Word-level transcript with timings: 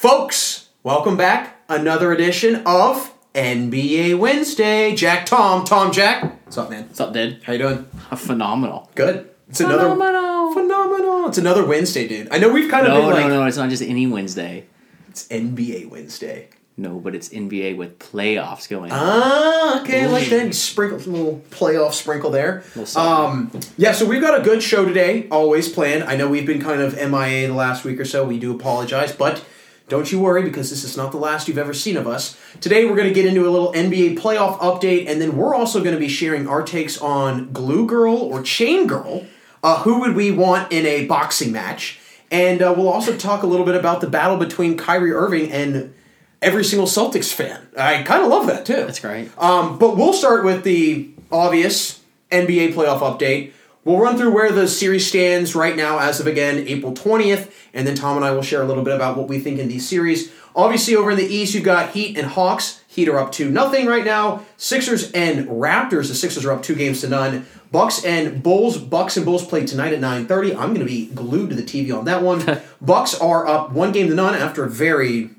Folks, 0.00 0.70
welcome 0.82 1.18
back. 1.18 1.60
Another 1.68 2.10
edition 2.10 2.62
of 2.64 3.12
NBA 3.34 4.18
Wednesday. 4.18 4.94
Jack 4.94 5.26
Tom, 5.26 5.66
Tom 5.66 5.92
Jack. 5.92 6.42
What's 6.46 6.56
up, 6.56 6.70
man? 6.70 6.84
What's 6.86 7.00
up, 7.00 7.12
dude? 7.12 7.42
How 7.42 7.52
you 7.52 7.58
doing? 7.58 7.84
Phenomenal. 8.16 8.90
Good. 8.94 9.28
It's 9.50 9.60
another 9.60 9.90
Phenomenal. 9.90 10.54
phenomenal. 10.54 11.28
It's 11.28 11.36
another 11.36 11.66
Wednesday, 11.66 12.08
dude. 12.08 12.28
I 12.30 12.38
know 12.38 12.48
we've 12.50 12.70
kind 12.70 12.86
of 12.86 12.94
No, 12.94 13.00
been 13.02 13.10
like 13.10 13.24
no, 13.24 13.28
no. 13.28 13.40
No, 13.42 13.46
it's 13.46 13.58
not 13.58 13.68
just 13.68 13.82
any 13.82 14.06
Wednesday. 14.06 14.64
it's 15.10 15.28
NBA 15.28 15.90
Wednesday. 15.90 16.48
No, 16.78 16.98
but 16.98 17.14
it's 17.14 17.28
NBA 17.28 17.76
with 17.76 17.98
playoffs 17.98 18.70
going. 18.70 18.90
on. 18.90 18.98
Ah, 18.98 19.82
okay, 19.82 20.04
I 20.04 20.06
like 20.06 20.30
that. 20.30 20.46
You 20.46 20.52
sprinkle 20.54 20.98
some 20.98 21.12
little 21.12 21.42
playoff 21.50 21.92
sprinkle 21.92 22.30
there. 22.30 22.62
Little 22.68 22.86
something. 22.86 23.60
Um, 23.60 23.62
yeah, 23.76 23.92
so 23.92 24.06
we've 24.06 24.22
got 24.22 24.40
a 24.40 24.42
good 24.42 24.62
show 24.62 24.86
today, 24.86 25.28
always 25.30 25.68
planned. 25.68 26.04
I 26.04 26.16
know 26.16 26.26
we've 26.26 26.46
been 26.46 26.62
kind 26.62 26.80
of 26.80 26.94
MIA 26.96 27.48
the 27.48 27.52
last 27.54 27.84
week 27.84 28.00
or 28.00 28.06
so. 28.06 28.24
We 28.24 28.38
do 28.38 28.54
apologize, 28.54 29.12
but 29.12 29.44
don't 29.90 30.10
you 30.10 30.20
worry 30.20 30.42
because 30.42 30.70
this 30.70 30.84
is 30.84 30.96
not 30.96 31.10
the 31.10 31.18
last 31.18 31.48
you've 31.48 31.58
ever 31.58 31.74
seen 31.74 31.96
of 31.96 32.06
us. 32.06 32.38
Today 32.60 32.86
we're 32.86 32.96
going 32.96 33.08
to 33.08 33.14
get 33.14 33.26
into 33.26 33.46
a 33.46 33.50
little 33.50 33.72
NBA 33.72 34.18
playoff 34.18 34.58
update, 34.60 35.06
and 35.08 35.20
then 35.20 35.36
we're 35.36 35.54
also 35.54 35.80
going 35.80 35.94
to 35.94 36.00
be 36.00 36.08
sharing 36.08 36.46
our 36.46 36.62
takes 36.62 36.98
on 36.98 37.52
Glue 37.52 37.86
Girl 37.86 38.16
or 38.16 38.40
Chain 38.42 38.86
Girl. 38.86 39.26
Uh, 39.62 39.82
who 39.82 40.00
would 40.00 40.14
we 40.14 40.30
want 40.30 40.72
in 40.72 40.86
a 40.86 41.06
boxing 41.06 41.52
match? 41.52 41.98
And 42.30 42.62
uh, 42.62 42.72
we'll 42.74 42.88
also 42.88 43.16
talk 43.16 43.42
a 43.42 43.46
little 43.46 43.66
bit 43.66 43.74
about 43.74 44.00
the 44.00 44.08
battle 44.08 44.36
between 44.36 44.76
Kyrie 44.76 45.12
Irving 45.12 45.50
and 45.50 45.92
every 46.40 46.64
single 46.64 46.86
Celtics 46.86 47.32
fan. 47.32 47.66
I 47.76 48.02
kind 48.04 48.22
of 48.22 48.30
love 48.30 48.46
that 48.46 48.64
too. 48.64 48.74
That's 48.74 49.00
great. 49.00 49.36
Um, 49.36 49.76
but 49.78 49.96
we'll 49.96 50.12
start 50.12 50.44
with 50.44 50.62
the 50.62 51.10
obvious 51.32 52.00
NBA 52.30 52.74
playoff 52.74 53.00
update. 53.00 53.52
We'll 53.90 53.98
run 53.98 54.16
through 54.16 54.30
where 54.32 54.52
the 54.52 54.68
series 54.68 55.04
stands 55.08 55.56
right 55.56 55.74
now, 55.74 55.98
as 55.98 56.20
of 56.20 56.28
again 56.28 56.58
April 56.68 56.92
20th, 56.92 57.50
and 57.74 57.88
then 57.88 57.96
Tom 57.96 58.14
and 58.16 58.24
I 58.24 58.30
will 58.30 58.40
share 58.40 58.62
a 58.62 58.64
little 58.64 58.84
bit 58.84 58.94
about 58.94 59.16
what 59.16 59.26
we 59.26 59.40
think 59.40 59.58
in 59.58 59.66
these 59.66 59.88
series. 59.88 60.30
Obviously, 60.54 60.94
over 60.94 61.10
in 61.10 61.16
the 61.16 61.26
East, 61.26 61.54
you've 61.54 61.64
got 61.64 61.90
Heat 61.90 62.16
and 62.16 62.28
Hawks. 62.28 62.82
Heat 62.86 63.08
are 63.08 63.18
up 63.18 63.32
to 63.32 63.50
nothing 63.50 63.86
right 63.86 64.04
now. 64.04 64.44
Sixers 64.56 65.10
and 65.10 65.48
Raptors. 65.48 66.06
The 66.06 66.14
Sixers 66.14 66.44
are 66.44 66.52
up 66.52 66.62
two 66.62 66.76
games 66.76 67.00
to 67.00 67.08
none. 67.08 67.46
Bucks 67.72 68.04
and 68.04 68.40
Bulls. 68.44 68.78
Bucks 68.78 69.16
and 69.16 69.26
Bulls 69.26 69.44
play 69.44 69.66
tonight 69.66 69.92
at 69.92 69.98
9:30. 70.00 70.52
I'm 70.52 70.68
going 70.72 70.78
to 70.78 70.84
be 70.84 71.06
glued 71.06 71.50
to 71.50 71.56
the 71.56 71.64
TV 71.64 71.92
on 71.92 72.04
that 72.04 72.22
one. 72.22 72.60
Bucks 72.80 73.14
are 73.18 73.44
up 73.44 73.72
one 73.72 73.90
game 73.90 74.06
to 74.06 74.14
none 74.14 74.36
after 74.36 74.62
a 74.62 74.70
very 74.70 75.30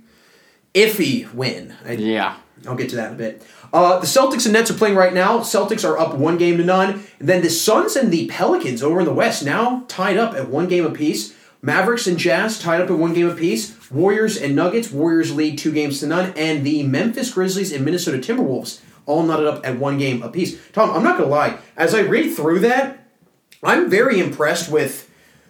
iffy 0.75 1.33
win. 1.33 1.73
I- 1.87 1.93
Yeah. 1.93 2.35
I'll 2.67 2.75
get 2.75 2.89
to 2.89 2.95
that 2.97 3.07
in 3.07 3.15
a 3.15 3.17
bit. 3.17 3.41
Uh, 3.73 3.99
the 3.99 4.07
Celtics 4.07 4.45
and 4.45 4.53
Nets 4.53 4.69
are 4.69 4.75
playing 4.75 4.95
right 4.95 5.13
now. 5.13 5.39
Celtics 5.39 5.87
are 5.87 5.97
up 5.97 6.15
one 6.15 6.37
game 6.37 6.57
to 6.57 6.63
none. 6.63 7.03
And 7.19 7.29
then 7.29 7.41
the 7.41 7.49
Suns 7.49 7.95
and 7.95 8.11
the 8.11 8.27
Pelicans 8.27 8.83
over 8.83 8.99
in 8.99 9.05
the 9.05 9.13
West 9.13 9.45
now 9.45 9.85
tied 9.87 10.17
up 10.17 10.33
at 10.33 10.49
one 10.49 10.67
game 10.67 10.85
apiece. 10.85 11.35
Mavericks 11.61 12.07
and 12.07 12.17
Jazz 12.17 12.59
tied 12.59 12.81
up 12.81 12.89
at 12.89 12.97
one 12.97 13.13
game 13.13 13.29
apiece. 13.29 13.89
Warriors 13.91 14.35
and 14.35 14.55
Nuggets. 14.55 14.91
Warriors 14.91 15.33
lead 15.33 15.57
two 15.57 15.71
games 15.71 15.99
to 15.99 16.07
none. 16.07 16.33
And 16.35 16.65
the 16.65 16.83
Memphis 16.83 17.33
Grizzlies 17.33 17.71
and 17.71 17.85
Minnesota 17.85 18.17
Timberwolves 18.17 18.81
all 19.05 19.23
knotted 19.23 19.47
up 19.47 19.65
at 19.65 19.77
one 19.77 19.97
game 19.97 20.21
apiece. 20.21 20.59
Tom, 20.73 20.91
I'm 20.91 21.03
not 21.03 21.17
going 21.17 21.29
to 21.29 21.35
lie. 21.35 21.57
As 21.77 21.93
I 21.93 22.01
read 22.01 22.33
through 22.33 22.59
that, 22.59 23.07
I'm 23.63 23.89
very 23.89 24.19
impressed 24.19 24.71
with 24.71 25.09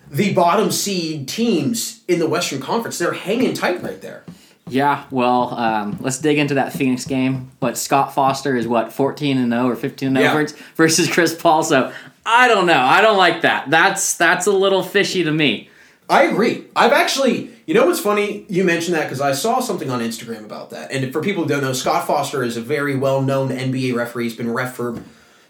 the 0.09 0.33
bottom 0.33 0.71
seed 0.71 1.27
teams 1.27 2.03
in 2.07 2.19
the 2.19 2.27
Western 2.27 2.59
Conference. 2.59 2.97
They're 2.97 3.13
hanging 3.13 3.53
tight 3.53 3.81
right 3.81 4.01
there. 4.01 4.25
Yeah. 4.71 5.03
Well, 5.11 5.53
um, 5.55 5.97
let's 6.01 6.17
dig 6.19 6.37
into 6.37 6.55
that 6.55 6.73
Phoenix 6.73 7.05
game. 7.05 7.51
But 7.59 7.77
Scott 7.77 8.13
Foster 8.15 8.55
is 8.55 8.67
what 8.67 8.91
14 8.93 9.37
and 9.37 9.51
0 9.51 9.67
or 9.69 9.75
15 9.75 10.07
and 10.07 10.17
0 10.17 10.25
Yeah. 10.27 10.33
versus- 10.33 10.57
versus 10.75 11.09
Chris 11.11 11.35
Paul. 11.35 11.63
So 11.63 11.91
I 12.25 12.47
don't 12.47 12.65
know. 12.65 12.79
I 12.79 13.01
don't 13.01 13.17
like 13.17 13.41
that. 13.41 13.69
That's 13.69 14.15
that's 14.15 14.45
a 14.47 14.51
little 14.51 14.83
fishy 14.83 15.23
to 15.23 15.31
me. 15.31 15.69
I 16.09 16.23
agree. 16.23 16.65
I've 16.75 16.91
actually, 16.91 17.51
you 17.65 17.73
know 17.73 17.85
what's 17.85 17.99
funny? 18.01 18.45
You 18.49 18.65
mentioned 18.65 18.95
that 18.97 19.03
because 19.03 19.21
I 19.21 19.31
saw 19.31 19.59
something 19.61 19.89
on 19.89 20.01
Instagram 20.01 20.43
about 20.43 20.69
that. 20.71 20.91
And 20.91 21.11
for 21.13 21.21
people 21.21 21.43
who 21.43 21.49
don't 21.49 21.61
know, 21.61 21.71
Scott 21.71 22.05
Foster 22.05 22.43
is 22.43 22.57
a 22.57 22.61
very 22.61 22.97
well 22.97 23.21
known 23.21 23.49
NBA 23.49 23.93
referee. 23.95 24.23
He's 24.25 24.35
been 24.35 24.51
ref 24.53 24.75
for, 24.75 25.01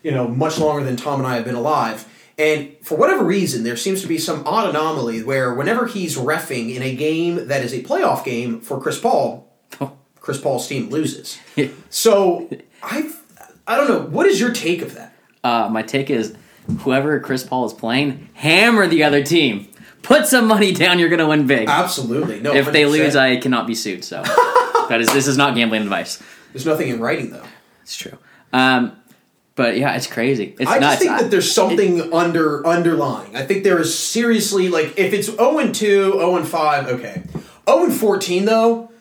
you 0.03 0.11
know, 0.11 0.27
much 0.27 0.59
longer 0.59 0.83
than 0.83 0.97
Tom 0.97 1.19
and 1.19 1.27
I 1.27 1.35
have 1.35 1.45
been 1.45 1.55
alive. 1.55 2.05
And 2.41 2.75
for 2.81 2.97
whatever 2.97 3.23
reason, 3.23 3.61
there 3.61 3.77
seems 3.77 4.01
to 4.01 4.07
be 4.07 4.17
some 4.17 4.41
odd 4.47 4.67
anomaly 4.67 5.21
where 5.21 5.53
whenever 5.53 5.85
he's 5.85 6.17
refing 6.17 6.73
in 6.75 6.81
a 6.81 6.95
game 6.95 7.47
that 7.49 7.63
is 7.63 7.71
a 7.71 7.83
playoff 7.83 8.25
game 8.25 8.61
for 8.61 8.81
Chris 8.81 8.99
Paul, 8.99 9.47
Chris 10.19 10.41
Paul's 10.41 10.67
team 10.67 10.89
loses. 10.89 11.37
so 11.91 12.49
I, 12.81 13.11
I 13.67 13.77
don't 13.77 13.87
know. 13.87 14.01
What 14.01 14.25
is 14.25 14.39
your 14.39 14.51
take 14.51 14.81
of 14.81 14.95
that? 14.95 15.13
Uh, 15.43 15.69
my 15.71 15.83
take 15.83 16.09
is 16.09 16.35
whoever 16.79 17.19
Chris 17.19 17.43
Paul 17.43 17.65
is 17.65 17.73
playing, 17.73 18.29
hammer 18.33 18.87
the 18.87 19.03
other 19.03 19.23
team. 19.23 19.67
Put 20.01 20.25
some 20.25 20.47
money 20.47 20.71
down. 20.71 20.97
You're 20.97 21.09
gonna 21.09 21.27
win 21.27 21.45
big. 21.45 21.69
Absolutely 21.69 22.39
no. 22.39 22.55
if 22.55 22.71
they 22.71 22.85
100%. 22.85 22.89
lose, 22.89 23.15
I 23.15 23.37
cannot 23.37 23.67
be 23.67 23.75
sued. 23.75 24.03
So 24.03 24.23
that 24.89 24.97
is 24.99 25.13
this 25.13 25.27
is 25.27 25.37
not 25.37 25.53
gambling 25.53 25.83
advice. 25.83 26.21
there's 26.53 26.65
nothing 26.65 26.89
in 26.89 26.99
writing 26.99 27.29
though. 27.29 27.45
It's 27.83 27.95
true. 27.95 28.17
Um, 28.51 29.00
but 29.55 29.77
yeah, 29.77 29.95
it's 29.95 30.07
crazy. 30.07 30.55
It's 30.59 30.69
I 30.69 30.79
nuts. 30.79 30.93
just 30.95 30.99
think 31.01 31.19
that 31.19 31.31
there's 31.31 31.51
something 31.51 32.13
under 32.13 32.65
underlying. 32.65 33.35
I 33.35 33.43
think 33.43 33.63
there 33.63 33.79
is 33.79 33.97
seriously 33.97 34.69
like 34.69 34.97
if 34.97 35.13
it's 35.13 35.27
0 35.27 35.59
and 35.59 35.75
2, 35.75 36.13
0 36.13 36.35
and 36.37 36.47
5, 36.47 36.87
okay. 36.87 37.23
0 37.69 37.83
and 37.85 37.93
14 37.93 38.45
though, 38.45 38.91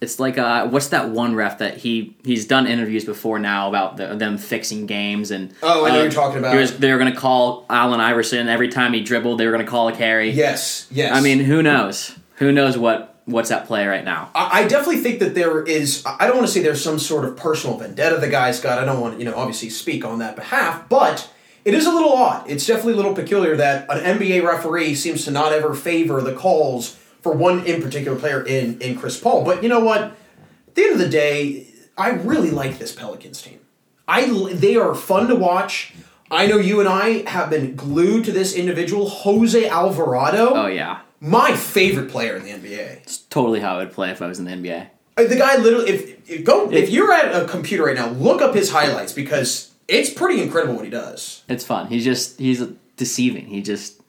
it's 0.00 0.20
like 0.20 0.38
uh, 0.38 0.68
what's 0.68 0.88
that 0.88 1.10
one 1.10 1.34
ref 1.34 1.58
that 1.58 1.78
he 1.78 2.16
he's 2.24 2.46
done 2.46 2.66
interviews 2.68 3.04
before 3.04 3.38
now 3.40 3.68
about 3.68 3.96
the, 3.96 4.14
them 4.14 4.38
fixing 4.38 4.86
games 4.86 5.30
and 5.32 5.52
Oh, 5.62 5.84
I 5.84 5.90
know 5.90 5.98
uh, 5.98 6.02
you're 6.02 6.12
talking 6.12 6.38
about. 6.38 6.54
was- 6.54 6.78
they 6.78 6.92
were 6.92 6.98
going 6.98 7.12
to 7.12 7.18
call 7.18 7.66
Allen 7.68 8.00
Iverson 8.00 8.48
every 8.48 8.68
time 8.68 8.92
he 8.92 9.00
dribbled. 9.02 9.40
They 9.40 9.46
were 9.46 9.52
going 9.52 9.64
to 9.64 9.70
call 9.70 9.88
a 9.88 9.92
carry. 9.96 10.30
yes, 10.30 10.86
yes. 10.90 11.12
I 11.12 11.20
mean, 11.20 11.40
who 11.40 11.62
knows? 11.62 12.14
Who 12.36 12.52
knows 12.52 12.78
what 12.78 13.07
what's 13.28 13.50
at 13.50 13.66
play 13.66 13.86
right 13.86 14.04
now? 14.04 14.30
I, 14.34 14.62
I 14.62 14.68
definitely 14.68 15.02
think 15.02 15.20
that 15.20 15.34
there 15.34 15.62
is. 15.62 16.02
I 16.06 16.26
don't 16.26 16.36
want 16.36 16.46
to 16.46 16.52
say 16.52 16.62
there's 16.62 16.82
some 16.82 16.98
sort 16.98 17.24
of 17.24 17.36
personal 17.36 17.76
vendetta 17.76 18.16
the 18.18 18.28
guy's 18.28 18.60
got. 18.60 18.78
I 18.78 18.84
don't 18.84 19.00
want 19.00 19.14
to, 19.14 19.18
you 19.18 19.30
know, 19.30 19.36
obviously 19.36 19.70
speak 19.70 20.04
on 20.04 20.18
that 20.18 20.36
behalf, 20.36 20.88
but 20.88 21.30
it 21.64 21.74
is 21.74 21.86
a 21.86 21.92
little 21.92 22.12
odd. 22.12 22.48
It's 22.48 22.66
definitely 22.66 22.94
a 22.94 22.96
little 22.96 23.14
peculiar 23.14 23.56
that 23.56 23.86
an 23.90 24.18
NBA 24.18 24.42
referee 24.42 24.94
seems 24.94 25.24
to 25.26 25.30
not 25.30 25.52
ever 25.52 25.74
favor 25.74 26.20
the 26.20 26.34
calls 26.34 26.98
for 27.20 27.32
one 27.32 27.64
in 27.66 27.82
particular 27.82 28.18
player 28.18 28.42
in 28.42 28.80
in 28.80 28.98
Chris 28.98 29.20
Paul. 29.20 29.44
But 29.44 29.62
you 29.62 29.68
know 29.68 29.80
what? 29.80 30.02
At 30.02 30.74
the 30.74 30.82
end 30.84 30.92
of 30.92 30.98
the 30.98 31.08
day, 31.08 31.68
I 31.96 32.10
really 32.10 32.50
like 32.50 32.78
this 32.78 32.92
Pelicans 32.92 33.42
team. 33.42 33.60
I 34.06 34.26
they 34.52 34.76
are 34.76 34.94
fun 34.94 35.28
to 35.28 35.34
watch. 35.34 35.94
I 36.30 36.46
know 36.46 36.58
you 36.58 36.80
and 36.80 36.88
I 36.88 37.28
have 37.28 37.50
been 37.50 37.74
glued 37.74 38.24
to 38.26 38.32
this 38.32 38.54
individual, 38.54 39.08
Jose 39.08 39.68
Alvarado. 39.68 40.54
Oh 40.54 40.66
yeah, 40.66 41.00
My 41.20 41.54
favorite 41.56 42.10
player 42.10 42.36
in 42.36 42.44
the 42.44 42.50
NBA. 42.50 43.02
it's 43.02 43.18
totally 43.18 43.60
how 43.60 43.74
I 43.74 43.78
would 43.78 43.92
play 43.92 44.10
if 44.10 44.22
I 44.22 44.26
was 44.26 44.38
in 44.38 44.44
the 44.44 44.52
NBA. 44.52 44.88
Uh, 45.16 45.24
The 45.24 45.36
guy 45.36 45.56
literally, 45.56 45.90
if, 45.90 46.30
if 46.30 46.44
go, 46.44 46.70
if 46.70 46.90
you're 46.90 47.12
at 47.12 47.34
a 47.42 47.46
computer 47.48 47.84
right 47.84 47.96
now, 47.96 48.10
look 48.10 48.40
up 48.40 48.54
his 48.54 48.70
highlights 48.70 49.12
because 49.12 49.72
it's 49.88 50.10
pretty 50.10 50.40
incredible 50.40 50.74
what 50.76 50.84
he 50.84 50.90
does. 50.90 51.42
It's 51.48 51.64
fun. 51.64 51.88
He's 51.88 52.04
just 52.04 52.38
he's 52.38 52.62
deceiving. 52.96 53.46
He 53.46 53.62
just 53.62 54.00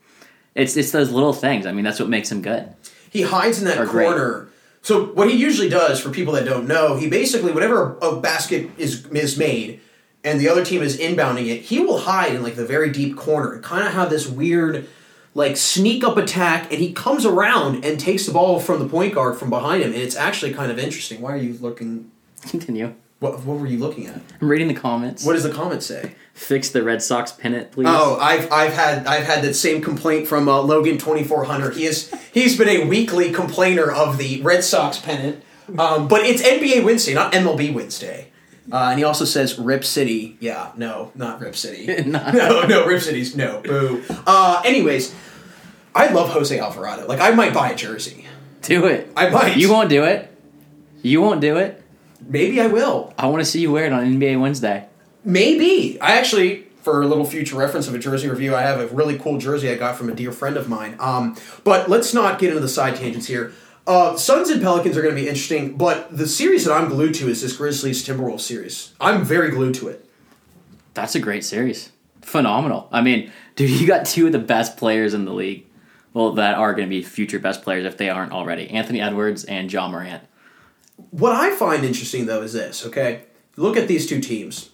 it's 0.54 0.76
it's 0.76 0.92
those 0.92 1.10
little 1.10 1.32
things. 1.32 1.66
I 1.66 1.72
mean, 1.72 1.84
that's 1.84 1.98
what 1.98 2.08
makes 2.08 2.30
him 2.30 2.42
good. 2.42 2.72
He 3.10 3.22
hides 3.22 3.58
in 3.58 3.64
that 3.64 3.88
great. 3.88 4.06
corner. 4.06 4.48
So 4.82 5.06
what 5.06 5.28
he 5.28 5.36
usually 5.36 5.68
does, 5.68 6.00
for 6.00 6.10
people 6.10 6.32
that 6.34 6.44
don't 6.44 6.66
know, 6.68 6.96
he 6.96 7.08
basically 7.10 7.52
whenever 7.52 7.96
a, 7.98 8.10
a 8.10 8.20
basket 8.20 8.70
is 8.78 9.04
is 9.06 9.36
made 9.36 9.80
and 10.22 10.38
the 10.38 10.48
other 10.48 10.64
team 10.64 10.80
is 10.82 10.96
inbounding 10.98 11.48
it, 11.48 11.62
he 11.62 11.80
will 11.80 11.98
hide 11.98 12.34
in 12.34 12.42
like 12.42 12.54
the 12.54 12.64
very 12.64 12.90
deep 12.90 13.16
corner 13.16 13.54
and 13.54 13.64
kind 13.64 13.86
of 13.86 13.94
have 13.94 14.10
this 14.10 14.28
weird 14.28 14.86
like 15.34 15.56
sneak 15.56 16.02
up 16.04 16.16
attack, 16.16 16.72
and 16.72 16.80
he 16.80 16.92
comes 16.92 17.24
around 17.24 17.84
and 17.84 17.98
takes 17.98 18.26
the 18.26 18.32
ball 18.32 18.58
from 18.60 18.78
the 18.80 18.88
point 18.88 19.14
guard 19.14 19.38
from 19.38 19.50
behind 19.50 19.82
him, 19.82 19.92
and 19.92 20.00
it's 20.00 20.16
actually 20.16 20.52
kind 20.52 20.70
of 20.70 20.78
interesting. 20.78 21.20
Why 21.20 21.32
are 21.32 21.38
you 21.38 21.54
looking? 21.60 22.10
Continue. 22.48 22.94
What 23.20 23.44
what 23.44 23.58
were 23.58 23.66
you 23.66 23.78
looking 23.78 24.06
at? 24.06 24.20
I'm 24.40 24.48
reading 24.48 24.68
the 24.68 24.74
comments. 24.74 25.24
What 25.24 25.34
does 25.34 25.42
the 25.42 25.52
comment 25.52 25.82
say? 25.82 26.14
Fix 26.32 26.70
the 26.70 26.82
Red 26.82 27.02
Sox 27.02 27.32
pennant, 27.32 27.70
please. 27.70 27.86
Oh, 27.88 28.16
I've 28.18 28.50
I've 28.50 28.72
had 28.72 29.06
I've 29.06 29.24
had 29.24 29.44
that 29.44 29.54
same 29.54 29.82
complaint 29.82 30.26
from 30.26 30.48
uh, 30.48 30.60
Logan 30.62 30.96
twenty 30.96 31.22
four 31.22 31.44
hundred. 31.44 31.76
He 31.76 31.84
is 31.84 32.10
he's 32.32 32.56
been 32.56 32.68
a 32.68 32.86
weekly 32.86 33.30
complainer 33.30 33.90
of 33.90 34.16
the 34.16 34.40
Red 34.40 34.64
Sox 34.64 34.98
pennant, 34.98 35.44
um, 35.78 36.08
but 36.08 36.22
it's 36.22 36.42
NBA 36.42 36.82
Wednesday, 36.82 37.12
not 37.12 37.34
MLB 37.34 37.74
Wednesday. 37.74 38.29
Uh, 38.72 38.88
and 38.90 38.98
he 38.98 39.04
also 39.04 39.24
says 39.24 39.58
Rip 39.58 39.84
City. 39.84 40.36
Yeah, 40.40 40.72
no, 40.76 41.12
not 41.14 41.40
Rip 41.40 41.56
City. 41.56 41.86
No. 42.10 42.30
no, 42.32 42.62
no, 42.66 42.86
Rip 42.86 43.00
City's 43.02 43.36
no. 43.36 43.60
Boo. 43.62 44.02
Uh, 44.26 44.62
anyways, 44.64 45.14
I 45.94 46.08
love 46.12 46.30
Jose 46.30 46.58
Alvarado. 46.58 47.06
Like 47.06 47.20
I 47.20 47.30
might 47.32 47.52
buy 47.54 47.70
a 47.70 47.76
jersey. 47.76 48.26
do 48.62 48.86
it. 48.86 49.10
I 49.16 49.28
might. 49.30 49.56
You 49.56 49.70
won't 49.70 49.88
do 49.88 50.04
it. 50.04 50.26
You 51.02 51.20
won't 51.20 51.40
do 51.40 51.56
it. 51.56 51.82
Maybe 52.26 52.60
I 52.60 52.66
will. 52.66 53.14
I 53.18 53.26
want 53.26 53.40
to 53.40 53.44
see 53.44 53.60
you 53.60 53.72
wear 53.72 53.86
it 53.86 53.92
on 53.92 54.04
NBA 54.04 54.40
Wednesday. 54.40 54.86
Maybe. 55.24 56.00
I 56.00 56.18
actually, 56.18 56.66
for 56.82 57.02
a 57.02 57.06
little 57.06 57.24
future 57.24 57.56
reference 57.56 57.88
of 57.88 57.94
a 57.94 57.98
jersey 57.98 58.28
review, 58.28 58.54
I 58.54 58.62
have 58.62 58.78
a 58.80 58.86
really 58.94 59.18
cool 59.18 59.38
jersey 59.38 59.70
I 59.70 59.76
got 59.76 59.96
from 59.96 60.08
a 60.10 60.14
dear 60.14 60.32
friend 60.32 60.56
of 60.56 60.68
mine. 60.68 60.96
Um, 60.98 61.36
but 61.64 61.88
let's 61.88 62.12
not 62.14 62.38
get 62.38 62.50
into 62.50 62.60
the 62.60 62.68
side 62.68 62.96
tangents 62.96 63.26
here. 63.26 63.52
Uh, 63.86 64.16
Suns 64.16 64.50
and 64.50 64.62
Pelicans 64.62 64.96
are 64.96 65.02
going 65.02 65.14
to 65.14 65.20
be 65.20 65.28
interesting, 65.28 65.76
but 65.76 66.16
the 66.16 66.26
series 66.26 66.64
that 66.64 66.72
I'm 66.72 66.88
glued 66.88 67.14
to 67.14 67.28
is 67.28 67.42
this 67.42 67.56
Grizzlies 67.56 68.06
Timberwolves 68.06 68.40
series. 68.40 68.94
I'm 69.00 69.24
very 69.24 69.50
glued 69.50 69.74
to 69.76 69.88
it. 69.88 70.08
That's 70.94 71.14
a 71.14 71.20
great 71.20 71.44
series. 71.44 71.90
Phenomenal. 72.22 72.88
I 72.92 73.00
mean, 73.00 73.32
dude, 73.56 73.70
you 73.80 73.86
got 73.86 74.06
two 74.06 74.26
of 74.26 74.32
the 74.32 74.38
best 74.38 74.76
players 74.76 75.14
in 75.14 75.24
the 75.24 75.32
league. 75.32 75.66
well, 76.12 76.32
that 76.32 76.56
are 76.56 76.74
going 76.74 76.88
to 76.88 76.90
be 76.90 77.02
future 77.02 77.38
best 77.38 77.62
players 77.62 77.84
if 77.84 77.96
they 77.96 78.10
aren't 78.10 78.32
already. 78.32 78.68
Anthony 78.70 79.00
Edwards 79.00 79.44
and 79.44 79.72
Ja 79.72 79.88
Morant. 79.88 80.22
What 81.10 81.32
I 81.32 81.54
find 81.56 81.84
interesting 81.84 82.26
though 82.26 82.42
is 82.42 82.52
this, 82.52 82.84
okay? 82.86 83.22
Look 83.56 83.76
at 83.76 83.88
these 83.88 84.06
two 84.06 84.20
teams. 84.20 84.70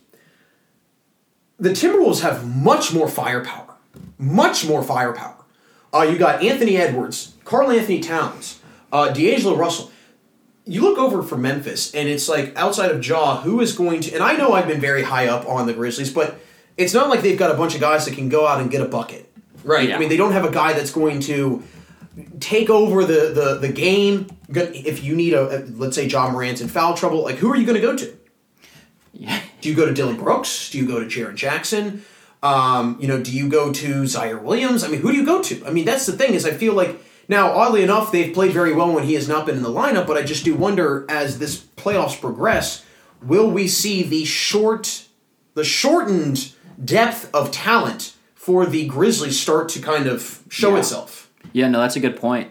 The 1.58 1.70
Timberwolves 1.70 2.20
have 2.20 2.46
much 2.46 2.92
more 2.92 3.08
firepower. 3.08 3.74
Much 4.18 4.66
more 4.66 4.82
firepower. 4.82 5.36
Uh, 5.94 6.02
you 6.02 6.18
got 6.18 6.42
Anthony 6.42 6.76
Edwards, 6.76 7.34
Karl-Anthony 7.44 8.00
Towns, 8.00 8.60
uh, 8.92 9.10
D'Angelo 9.10 9.56
Russell. 9.56 9.90
You 10.64 10.82
look 10.82 10.98
over 10.98 11.22
for 11.22 11.36
Memphis, 11.36 11.94
and 11.94 12.08
it's 12.08 12.28
like 12.28 12.56
outside 12.56 12.90
of 12.90 13.06
Ja, 13.06 13.40
who 13.42 13.60
is 13.60 13.72
going 13.72 14.00
to? 14.02 14.14
And 14.14 14.22
I 14.22 14.36
know 14.36 14.52
I've 14.52 14.66
been 14.66 14.80
very 14.80 15.04
high 15.04 15.28
up 15.28 15.48
on 15.48 15.66
the 15.66 15.72
Grizzlies, 15.72 16.12
but 16.12 16.40
it's 16.76 16.92
not 16.92 17.08
like 17.08 17.22
they've 17.22 17.38
got 17.38 17.50
a 17.50 17.54
bunch 17.54 17.74
of 17.74 17.80
guys 17.80 18.04
that 18.06 18.14
can 18.14 18.28
go 18.28 18.46
out 18.46 18.60
and 18.60 18.70
get 18.70 18.80
a 18.80 18.88
bucket, 18.88 19.32
right? 19.62 19.88
Yeah. 19.88 19.96
I 19.96 19.98
mean, 19.98 20.08
they 20.08 20.16
don't 20.16 20.32
have 20.32 20.44
a 20.44 20.50
guy 20.50 20.72
that's 20.72 20.90
going 20.90 21.20
to 21.20 21.62
take 22.40 22.68
over 22.68 23.04
the 23.04 23.32
the, 23.32 23.58
the 23.60 23.68
game. 23.72 24.26
If 24.48 25.04
you 25.04 25.14
need 25.14 25.34
a, 25.34 25.64
let's 25.74 25.94
say 25.94 26.06
Ja 26.06 26.30
Morant's 26.30 26.60
in 26.60 26.68
foul 26.68 26.94
trouble, 26.94 27.22
like 27.22 27.36
who 27.36 27.52
are 27.52 27.56
you 27.56 27.64
going 27.64 27.80
to 27.80 27.86
go 27.86 27.96
to? 27.96 28.16
Yeah. 29.12 29.40
Do 29.60 29.68
you 29.68 29.74
go 29.74 29.86
to 29.86 29.94
Dillon 29.94 30.16
Brooks? 30.16 30.70
Do 30.70 30.78
you 30.78 30.86
go 30.86 31.00
to 31.00 31.06
Jaren 31.06 31.36
Jackson? 31.36 32.04
Um, 32.42 32.96
you 33.00 33.08
know, 33.08 33.20
do 33.20 33.32
you 33.32 33.48
go 33.48 33.72
to 33.72 34.02
Ziaire 34.02 34.40
Williams? 34.40 34.84
I 34.84 34.88
mean, 34.88 35.00
who 35.00 35.10
do 35.10 35.16
you 35.16 35.24
go 35.24 35.42
to? 35.42 35.66
I 35.66 35.70
mean, 35.70 35.84
that's 35.84 36.06
the 36.06 36.12
thing 36.12 36.34
is 36.34 36.44
I 36.44 36.52
feel 36.52 36.74
like 36.74 37.00
now, 37.28 37.50
oddly 37.52 37.82
enough, 37.82 38.12
they've 38.12 38.32
played 38.32 38.52
very 38.52 38.72
well 38.74 38.92
when 38.92 39.04
he 39.04 39.14
has 39.14 39.28
not 39.28 39.46
been 39.46 39.56
in 39.56 39.62
the 39.62 39.68
lineup, 39.70 40.06
but 40.06 40.16
I 40.16 40.22
just 40.22 40.44
do 40.44 40.54
wonder 40.54 41.04
as 41.08 41.38
this 41.38 41.58
playoffs 41.60 42.20
progress, 42.20 42.84
will 43.22 43.50
we 43.50 43.66
see 43.68 44.02
the 44.02 44.24
short, 44.24 45.06
the 45.54 45.64
shortened 45.64 46.52
depth 46.82 47.30
of 47.34 47.50
talent 47.50 48.14
for 48.34 48.66
the 48.66 48.86
Grizzlies 48.86 49.38
start 49.40 49.68
to 49.70 49.80
kind 49.80 50.06
of 50.06 50.42
show 50.50 50.72
Yeah. 50.74 50.78
itself? 50.78 51.30
Yeah, 51.52 51.68
no, 51.68 51.80
that's 51.80 51.96
a 51.96 52.00
good 52.00 52.16
point. 52.16 52.50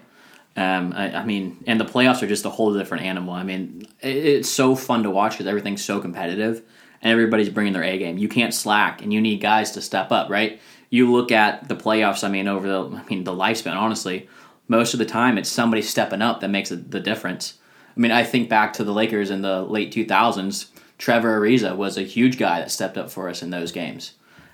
Um, 0.57 0.94
I, 0.95 1.12
I 1.18 1.25
mean, 1.25 1.63
and 1.68 1.80
the 1.80 1.86
playoffs 1.86 2.22
are 2.22 2.27
just 2.27 2.45
a 2.45 2.50
whole 2.50 2.74
different 2.74 3.04
animal. 3.04 3.33
I 3.33 3.44
mean, 3.44 3.88
it, 4.01 4.16
it's 4.16 4.50
so 4.50 4.74
fun 4.75 5.04
to 5.04 5.10
watch 5.10 5.33
because 5.33 5.48
everything's 5.48 5.83
so 5.83 6.00
competitive 6.00 6.62
and 7.01 7.12
everybody's 7.12 7.50
bringing 7.50 7.74
their 7.74 7.83
A 7.83 7.98
game. 7.98 8.18
You 8.18 8.30
can't 8.30 8.54
slack, 8.54 9.01
and 9.01 9.13
you 9.13 9.19
need 9.22 9.42
guys 9.42 9.72
to 9.72 9.81
step 9.81 10.12
up, 10.13 10.30
right? 10.30 10.62
You 10.89 11.12
look 11.12 11.31
at 11.31 11.68
the 11.68 11.75
playoffs. 11.75 12.24
I 12.24 12.30
mean, 12.30 12.48
over 12.48 12.68
the, 12.68 12.98
I 12.98 13.04
mean, 13.10 13.25
the 13.25 13.33
lifespan. 13.33 13.75
Honestly, 13.75 14.30
most 14.68 14.94
of 14.94 15.00
the 15.00 15.06
time 15.06 15.38
it's 15.38 15.50
somebody 15.50 15.82
stepping 15.82 16.22
up 16.22 16.42
that 16.42 16.50
makes 16.50 16.70
the 16.70 17.00
difference. 17.00 17.60
I 17.96 18.00
mean, 18.00 18.12
I 18.12 18.24
think 18.24 18.50
back 18.50 18.74
to 18.74 18.84
the 18.84 18.94
Lakers 18.94 19.32
in 19.32 19.42
the 19.42 19.62
late 19.62 19.92
two 19.92 20.06
thousands. 20.06 20.72
Trevor 20.98 21.40
Ariza 21.40 21.76
was 21.76 21.98
a 21.98 22.04
huge 22.04 22.38
guy 22.38 22.60
that 22.60 22.72
stepped 22.72 22.98
up 22.98 23.10
for 23.10 23.30
us 23.30 23.44
in 23.44 23.50
those 23.50 23.72
games. 23.72 24.14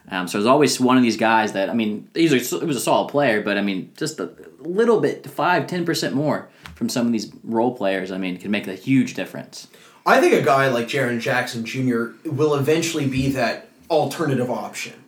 Um, 0.10 0.28
so 0.28 0.40
there's 0.40 0.48
always 0.48 0.80
one 0.80 0.98
of 0.98 1.04
these 1.04 1.18
guys 1.18 1.54
that 1.54 1.70
I 1.70 1.74
mean, 1.74 2.10
he's 2.14 2.34
a, 2.34 2.58
it 2.58 2.66
was 2.66 2.78
a 2.78 2.82
solid 2.82 3.10
player, 3.10 3.42
but 3.42 3.58
I 3.58 3.62
mean, 3.62 3.92
just 3.96 4.20
a 4.20 4.32
little 4.60 5.00
bit, 5.00 5.28
five, 5.30 5.68
ten 5.68 5.86
percent 5.86 6.16
more 6.16 6.50
from 6.76 6.90
some 6.90 7.06
of 7.06 7.12
these 7.12 7.32
role 7.44 7.76
players. 7.76 8.12
I 8.12 8.18
mean, 8.18 8.38
can 8.38 8.52
make 8.52 8.68
a 8.68 8.76
huge 8.76 9.14
difference. 9.14 9.68
I 10.06 10.20
think 10.20 10.34
a 10.34 10.42
guy 10.42 10.70
like 10.70 10.88
Jaren 10.88 11.20
Jackson 11.20 11.64
Jr. 11.64 12.14
will 12.26 12.56
eventually 12.56 13.08
be 13.08 13.30
that 13.32 13.70
alternative 13.90 14.50
option. 14.50 15.01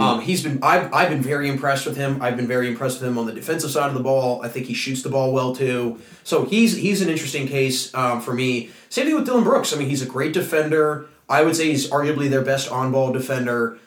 Um, 0.00 0.20
he's 0.20 0.42
been 0.42 0.58
I've, 0.62 0.92
I've 0.92 1.10
been 1.10 1.22
very 1.22 1.48
impressed 1.48 1.86
with 1.86 1.96
him. 1.96 2.20
I've 2.20 2.36
been 2.36 2.48
very 2.48 2.68
impressed 2.68 3.00
with 3.00 3.08
him 3.08 3.18
on 3.18 3.26
the 3.26 3.32
defensive 3.32 3.70
side 3.70 3.88
of 3.88 3.94
the 3.94 4.02
ball. 4.02 4.42
I 4.42 4.48
think 4.48 4.66
he 4.66 4.74
shoots 4.74 5.02
the 5.02 5.10
ball 5.10 5.32
well 5.32 5.54
too. 5.54 6.00
So 6.24 6.44
he's 6.44 6.76
he's 6.76 7.02
an 7.02 7.08
interesting 7.08 7.46
case 7.46 7.94
um, 7.94 8.20
for 8.20 8.34
me. 8.34 8.70
Same 8.88 9.06
thing 9.06 9.14
with 9.14 9.26
Dillon 9.26 9.44
Brooks. 9.44 9.72
I 9.72 9.76
mean, 9.76 9.88
he's 9.88 10.02
a 10.02 10.06
great 10.06 10.32
defender. 10.32 11.08
I 11.28 11.42
would 11.42 11.54
say 11.54 11.66
he's 11.68 11.88
arguably 11.88 12.28
their 12.28 12.42
best 12.42 12.70
on 12.70 12.90
ball 12.90 13.12
defender. 13.12 13.78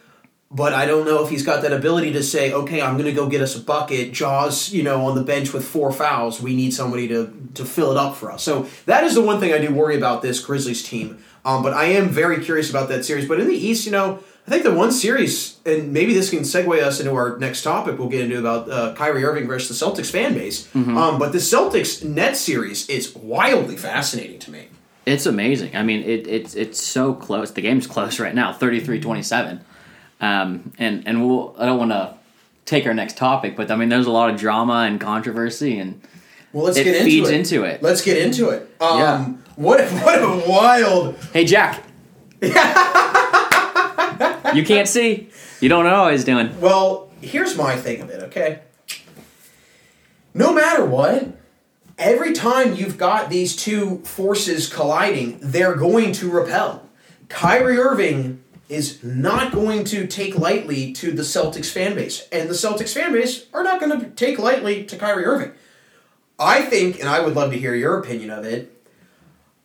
But 0.49 0.73
I 0.73 0.85
don't 0.85 1.05
know 1.05 1.23
if 1.23 1.31
he's 1.31 1.43
got 1.43 1.63
that 1.63 1.73
ability 1.73 2.13
to 2.13 2.21
say, 2.21 2.53
okay, 2.53 2.79
I'm 2.79 2.93
going 2.93 3.07
to 3.07 3.11
go 3.11 3.27
get 3.27 3.41
us 3.41 3.55
a 3.55 3.59
bucket. 3.59 4.13
Ja's, 4.13 4.71
you 4.71 4.83
know, 4.83 5.07
on 5.07 5.15
the 5.15 5.23
bench 5.23 5.51
with 5.51 5.65
four 5.65 5.91
fouls. 5.91 6.39
We 6.39 6.55
need 6.55 6.75
somebody 6.75 7.07
to 7.07 7.33
to 7.55 7.65
fill 7.65 7.91
it 7.91 7.97
up 7.97 8.15
for 8.15 8.31
us. 8.31 8.43
So 8.43 8.67
that 8.85 9.03
is 9.03 9.15
the 9.15 9.21
one 9.21 9.39
thing 9.39 9.51
I 9.51 9.57
do 9.57 9.73
worry 9.73 9.97
about 9.97 10.21
this 10.21 10.39
Grizzlies 10.39 10.83
team. 10.83 11.23
Um, 11.43 11.63
but 11.63 11.73
I 11.73 11.85
am 11.85 12.09
very 12.09 12.43
curious 12.43 12.69
about 12.69 12.87
that 12.89 13.03
series. 13.03 13.27
But 13.27 13.39
in 13.39 13.47
the 13.47 13.55
East, 13.55 13.85
you 13.85 13.91
know, 13.91 14.19
I 14.45 14.49
think 14.51 14.63
the 14.63 14.73
one 14.73 14.91
series, 14.91 15.57
and 15.65 15.93
maybe 15.93 16.13
this 16.13 16.29
can 16.29 16.39
segue 16.39 16.81
us 16.83 16.99
into 16.99 17.13
our 17.15 17.37
next 17.37 17.61
topic. 17.63 17.97
We'll 17.97 18.09
get 18.09 18.21
into 18.21 18.39
about 18.39 18.69
uh, 18.69 18.93
Kyrie 18.93 19.23
Irving 19.23 19.47
versus 19.47 19.79
the 19.79 19.85
Celtics 19.85 20.11
fan 20.11 20.33
base. 20.33 20.67
Um, 20.75 21.17
but 21.17 21.31
the 21.31 21.37
Celtics 21.37 22.03
net 22.03 22.35
series 22.35 22.89
is 22.89 23.15
wildly 23.15 23.77
fascinating 23.77 24.39
to 24.39 24.51
me. 24.51 24.67
It's 25.05 25.25
amazing. 25.25 25.75
I 25.77 25.83
mean, 25.83 26.01
it, 26.03 26.27
it's 26.27 26.55
it's 26.55 26.81
so 26.81 27.13
close. 27.13 27.51
The 27.51 27.61
game's 27.61 27.87
close 27.87 28.19
right 28.19 28.35
now, 28.35 28.51
33-27. 28.53 29.61
Um, 30.21 30.73
and 30.77 31.03
and 31.07 31.25
we'll 31.25 31.55
I 31.57 31.65
don't 31.65 31.77
want 31.79 31.91
to 31.91 32.15
take 32.65 32.85
our 32.85 32.93
next 32.93 33.15
topic, 33.17 33.55
but 33.55 33.71
I 33.71 33.75
mean, 33.77 33.89
there's 33.89 34.07
a 34.07 34.11
lot 34.11 34.29
of 34.29 34.37
drama 34.39 34.85
and 34.87 34.99
controversy, 34.99 35.77
and 35.79 36.01
Well, 36.53 36.65
let's 36.65 36.77
it 36.77 36.83
get 36.85 36.95
into 36.95 37.05
feeds 37.05 37.29
it. 37.29 37.35
into 37.35 37.63
it. 37.63 37.81
Let's 37.81 38.01
get 38.01 38.17
into 38.17 38.49
it. 38.49 38.69
Um, 38.81 38.99
Yeah. 38.99 39.25
What 39.55 39.81
what 39.89 40.21
a 40.21 40.49
wild 40.49 41.15
Hey, 41.31 41.45
Jack. 41.45 41.83
you 44.55 44.63
can't 44.65 44.87
see. 44.87 45.29
You 45.59 45.69
don't 45.69 45.85
know 45.85 46.03
what 46.03 46.13
he's 46.13 46.25
doing. 46.25 46.59
Well, 46.59 47.11
here's 47.21 47.57
my 47.57 47.75
thing 47.75 48.01
of 48.01 48.09
it, 48.09 48.23
okay? 48.23 48.61
No 50.33 50.53
matter 50.53 50.85
what, 50.85 51.27
every 51.97 52.33
time 52.33 52.75
you've 52.75 52.97
got 52.97 53.29
these 53.29 53.55
two 53.55 53.99
forces 53.99 54.67
colliding, 54.71 55.39
they're 55.41 55.75
going 55.75 56.11
to 56.13 56.29
repel. 56.29 56.89
Kyrie 57.29 57.77
Irving 57.77 58.43
is 58.69 59.03
not 59.03 59.51
going 59.51 59.83
to 59.85 60.07
take 60.07 60.37
lightly 60.37 60.91
to 60.93 61.11
the 61.11 61.21
Celtics 61.21 61.69
fan 61.71 61.95
base, 61.95 62.27
and 62.31 62.49
the 62.49 62.53
Celtics 62.53 62.93
fan 62.93 63.13
base 63.13 63.45
are 63.53 63.63
not 63.63 63.79
going 63.79 63.99
to 63.99 64.09
take 64.11 64.39
lightly 64.39 64.83
to 64.85 64.97
Kyrie 64.97 65.25
Irving. 65.25 65.51
I 66.39 66.63
think, 66.63 66.99
and 66.99 67.07
I 67.07 67.19
would 67.19 67.35
love 67.35 67.51
to 67.51 67.59
hear 67.59 67.75
your 67.75 67.99
opinion 67.99 68.31
of 68.31 68.45
it. 68.45 68.69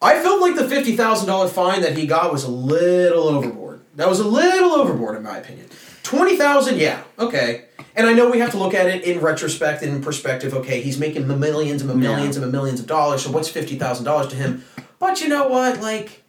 I 0.00 0.23
felt 0.23 0.40
like 0.40 0.55
the 0.55 0.69
fifty 0.69 0.96
thousand 0.96 1.26
dollar 1.26 1.49
fine 1.49 1.81
that 1.82 1.96
he 1.96 2.06
got 2.06 2.32
was 2.32 2.44
a 2.44 2.50
little 2.50 3.25
overboard. 3.25 3.67
That 3.98 4.08
was 4.08 4.20
a 4.20 4.28
little 4.28 4.74
overboard, 4.74 5.16
in 5.16 5.24
my 5.24 5.38
opinion. 5.38 5.66
Twenty 6.04 6.36
thousand, 6.36 6.78
yeah, 6.78 7.02
okay. 7.18 7.64
And 7.96 8.06
I 8.06 8.12
know 8.12 8.30
we 8.30 8.38
have 8.38 8.52
to 8.52 8.56
look 8.56 8.72
at 8.72 8.86
it 8.86 9.02
in 9.02 9.18
retrospect 9.20 9.82
and 9.82 9.96
in 9.96 10.02
perspective. 10.02 10.54
Okay, 10.54 10.80
he's 10.80 11.00
making 11.00 11.26
the 11.26 11.36
millions 11.36 11.82
and 11.82 11.90
the 11.90 11.96
millions 11.96 12.36
and 12.36 12.46
the 12.46 12.50
millions 12.50 12.78
of 12.78 12.86
dollars. 12.86 13.24
So 13.24 13.32
what's 13.32 13.48
fifty 13.48 13.76
thousand 13.76 14.04
dollars 14.04 14.28
to 14.28 14.36
him? 14.36 14.64
But 15.00 15.20
you 15.20 15.26
know 15.26 15.48
what? 15.48 15.80
Like, 15.80 16.22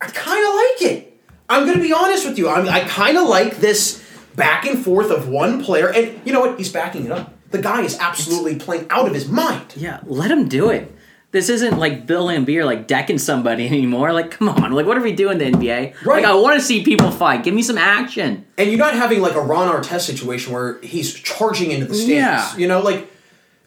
I 0.00 0.06
kind 0.06 0.48
of 0.48 0.54
like 0.54 0.96
it. 0.96 1.20
I'm 1.50 1.66
gonna 1.66 1.82
be 1.82 1.92
honest 1.92 2.26
with 2.26 2.38
you. 2.38 2.48
I'm, 2.48 2.66
I 2.70 2.80
kind 2.80 3.18
of 3.18 3.28
like 3.28 3.58
this 3.58 4.02
back 4.34 4.64
and 4.64 4.82
forth 4.82 5.10
of 5.10 5.28
one 5.28 5.62
player, 5.62 5.92
and 5.92 6.18
you 6.24 6.32
know 6.32 6.40
what? 6.40 6.56
He's 6.56 6.72
backing 6.72 7.04
it 7.04 7.12
up. 7.12 7.34
The 7.50 7.60
guy 7.60 7.82
is 7.82 7.98
absolutely 7.98 8.56
playing 8.56 8.86
out 8.88 9.06
of 9.06 9.12
his 9.12 9.28
mind. 9.28 9.74
Yeah, 9.76 10.00
let 10.04 10.30
him 10.30 10.48
do 10.48 10.70
it. 10.70 10.95
This 11.32 11.48
isn't 11.48 11.78
like 11.78 12.06
Bill 12.06 12.26
Laimbeer 12.28 12.64
like 12.64 12.86
decking 12.86 13.18
somebody 13.18 13.66
anymore. 13.68 14.12
Like, 14.12 14.30
come 14.30 14.48
on, 14.48 14.72
like 14.72 14.86
what 14.86 14.96
are 14.96 15.02
we 15.02 15.12
doing 15.12 15.38
the 15.38 15.46
NBA? 15.46 16.04
Right. 16.04 16.22
Like, 16.22 16.24
I 16.24 16.34
want 16.34 16.58
to 16.58 16.64
see 16.64 16.82
people 16.84 17.10
fight. 17.10 17.44
Give 17.44 17.54
me 17.54 17.62
some 17.62 17.78
action. 17.78 18.46
And 18.56 18.70
you're 18.70 18.78
not 18.78 18.94
having 18.94 19.20
like 19.20 19.34
a 19.34 19.40
Ron 19.40 19.68
Artest 19.68 20.02
situation 20.02 20.52
where 20.52 20.80
he's 20.80 21.12
charging 21.12 21.70
into 21.70 21.86
the 21.86 21.94
stands. 21.94 22.10
Yeah. 22.12 22.56
You 22.56 22.68
know, 22.68 22.80
like, 22.80 23.10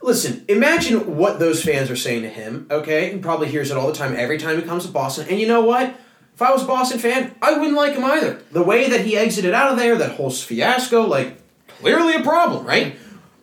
listen, 0.01 0.45
imagine 0.47 1.17
what 1.17 1.39
those 1.39 1.63
fans 1.63 1.91
are 1.91 1.95
saying 1.95 2.23
to 2.23 2.29
him, 2.29 2.67
okay? 2.71 3.13
He 3.13 3.19
probably 3.19 3.49
hears 3.49 3.71
it 3.71 3.77
all 3.77 3.87
the 3.87 3.93
time, 3.93 4.15
every 4.15 4.37
time 4.37 4.55
he 4.57 4.63
comes 4.63 4.85
to 4.85 4.91
Boston. 4.91 5.27
And 5.29 5.39
you 5.39 5.47
know 5.47 5.61
what? 5.61 5.95
If 6.33 6.41
I 6.41 6.51
was 6.51 6.63
a 6.63 6.67
Boston 6.67 6.99
fan, 6.99 7.35
I 7.41 7.57
wouldn't 7.57 7.75
like 7.75 7.93
him 7.93 8.05
either. 8.05 8.41
The 8.51 8.63
way 8.63 8.89
that 8.89 9.01
he 9.01 9.17
exited 9.17 9.53
out 9.53 9.71
of 9.71 9.77
there, 9.77 9.97
that 9.97 10.11
whole 10.11 10.29
fiasco, 10.29 11.05
like, 11.05 11.37
clearly 11.67 12.15
a 12.15 12.21
problem, 12.21 12.65
right? 12.65 12.95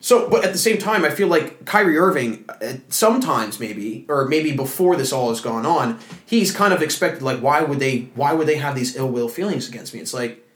So, 0.06 0.30
but 0.30 0.44
at 0.44 0.52
the 0.52 0.58
same 0.58 0.78
time, 0.78 1.04
I 1.04 1.10
feel 1.10 1.26
like 1.26 1.64
Kyrie 1.64 1.98
Irving, 1.98 2.44
uh, 2.48 2.74
sometimes 2.90 3.58
maybe, 3.58 4.06
or 4.08 4.26
maybe 4.28 4.52
before 4.52 4.94
this 4.94 5.12
all 5.12 5.30
has 5.30 5.40
gone 5.40 5.66
on, 5.66 5.98
he's 6.24 6.52
kind 6.52 6.72
of 6.72 6.80
expected, 6.80 7.22
like, 7.22 7.40
why 7.40 7.62
would 7.62 7.80
they, 7.80 8.10
why 8.14 8.32
would 8.32 8.46
they 8.46 8.54
have 8.54 8.76
these 8.76 8.94
ill 8.94 9.08
will 9.08 9.28
feelings 9.28 9.68
against 9.68 9.92
me? 9.92 9.98
It's 9.98 10.14
like, 10.14 10.46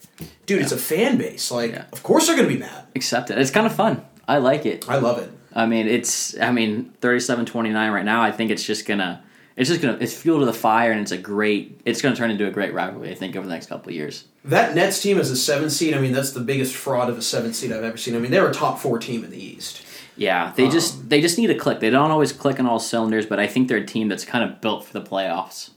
dude, 0.46 0.62
it's 0.62 0.70
a 0.70 0.76
fan 0.78 1.18
base. 1.18 1.50
Like, 1.50 1.72
Yeah. 1.72 1.86
of 1.92 2.04
course 2.04 2.28
they're 2.28 2.36
gonna 2.36 2.46
be 2.46 2.58
mad. 2.58 2.84
Accept 2.94 3.28
it. 3.32 3.38
It's 3.38 3.50
kind 3.50 3.66
of 3.66 3.74
fun. 3.74 4.04
I 4.28 4.38
like 4.38 4.66
it. 4.66 4.88
I 4.88 4.98
love 4.98 5.18
it. 5.18 5.32
I 5.52 5.66
mean, 5.66 5.88
it's 5.88 6.38
I 6.38 6.52
mean, 6.52 6.92
37-29 7.00 7.92
right 7.92 8.04
now. 8.04 8.22
I 8.22 8.30
think 8.30 8.52
it's 8.52 8.62
just 8.62 8.86
gonna 8.86 9.20
it's 9.60 9.68
just 9.68 9.82
gonna 9.82 9.98
it's 10.00 10.14
fuel 10.14 10.40
to 10.40 10.46
the 10.46 10.54
fire, 10.54 10.90
and 10.90 11.02
it's 11.02 11.12
a 11.12 11.18
great. 11.18 11.82
It's 11.84 12.00
gonna 12.00 12.16
turn 12.16 12.30
into 12.30 12.46
a 12.46 12.50
great 12.50 12.72
rivalry. 12.72 13.10
I 13.10 13.14
think 13.14 13.36
over 13.36 13.46
the 13.46 13.52
next 13.52 13.66
couple 13.66 13.90
of 13.90 13.94
years. 13.94 14.24
That 14.42 14.74
Nets 14.74 15.02
team 15.02 15.18
is 15.18 15.30
a 15.30 15.36
seven 15.36 15.68
seed. 15.68 15.92
I 15.92 16.00
mean, 16.00 16.12
that's 16.12 16.32
the 16.32 16.40
biggest 16.40 16.74
fraud 16.74 17.10
of 17.10 17.18
a 17.18 17.22
seven 17.22 17.52
seed 17.52 17.70
I've 17.70 17.84
ever 17.84 17.98
seen. 17.98 18.16
I 18.16 18.20
mean, 18.20 18.30
they're 18.30 18.48
a 18.48 18.54
top 18.54 18.78
four 18.78 18.98
team 18.98 19.22
in 19.22 19.30
the 19.30 19.36
East. 19.36 19.82
Yeah, 20.16 20.54
they 20.56 20.70
just 20.70 21.10
they 21.10 21.20
just 21.20 21.36
need 21.36 21.48
to 21.48 21.54
click. 21.54 21.80
They 21.80 21.90
don't 21.90 22.10
always 22.10 22.32
click 22.32 22.58
on 22.58 22.64
all 22.64 22.78
cylinders, 22.78 23.26
but 23.26 23.38
I 23.38 23.46
think 23.46 23.68
they're 23.68 23.76
a 23.76 23.86
team 23.86 24.08
that's 24.08 24.24
kind 24.24 24.50
of 24.50 24.62
built 24.62 24.86
for 24.86 24.94
the 24.94 25.02
playoffs. 25.02 25.72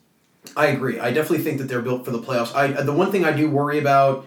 I 0.55 0.67
agree. 0.67 0.97
I 0.97 1.11
definitely 1.11 1.43
think 1.43 1.57
that 1.57 1.65
they're 1.65 1.81
built 1.81 2.05
for 2.05 2.11
the 2.11 2.19
playoffs. 2.21 2.55
I 2.55 2.67
the 2.83 2.93
one 2.93 3.11
thing 3.11 3.25
I 3.25 3.33
do 3.33 3.49
worry 3.49 3.79
about 3.79 4.25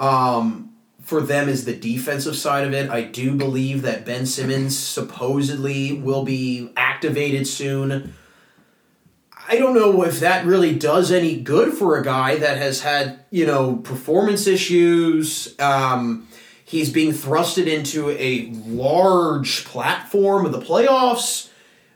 um, 0.00 0.72
for 1.02 1.20
them 1.20 1.50
is 1.50 1.66
the 1.66 1.76
defensive 1.76 2.36
side 2.36 2.66
of 2.66 2.72
it. 2.72 2.88
I 2.88 3.02
do 3.02 3.34
believe 3.34 3.82
that 3.82 4.06
Ben 4.06 4.24
Simmons 4.24 4.78
supposedly 4.78 5.92
will 5.92 6.24
be 6.24 6.72
activated 6.74 7.46
soon. 7.46 8.14
I 9.54 9.58
don't 9.58 9.74
know 9.74 10.02
if 10.02 10.18
that 10.18 10.44
really 10.46 10.74
does 10.74 11.12
any 11.12 11.36
good 11.36 11.74
for 11.74 11.96
a 11.96 12.02
guy 12.02 12.34
that 12.38 12.56
has 12.58 12.80
had, 12.80 13.20
you 13.30 13.46
know, 13.46 13.76
performance 13.76 14.48
issues. 14.48 15.54
Um, 15.60 16.26
He's 16.66 16.90
being 16.90 17.12
thrusted 17.12 17.68
into 17.68 18.10
a 18.10 18.50
large 18.66 19.64
platform 19.64 20.44
of 20.44 20.50
the 20.50 20.60
playoffs 20.60 21.50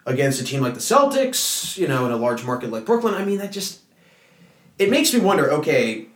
against 0.06 0.40
a 0.40 0.44
team 0.44 0.60
like 0.60 0.74
the 0.74 0.80
Celtics, 0.80 1.76
you 1.76 1.88
know, 1.88 2.06
in 2.06 2.12
a 2.12 2.16
large 2.16 2.44
market 2.44 2.70
like 2.70 2.84
Brooklyn. 2.84 3.14
I 3.14 3.24
mean, 3.24 3.38
that 3.38 3.50
just 3.50 3.80
it 4.78 4.88
makes 4.88 5.12
me 5.12 5.18
wonder. 5.18 5.50
Okay, 5.50 6.06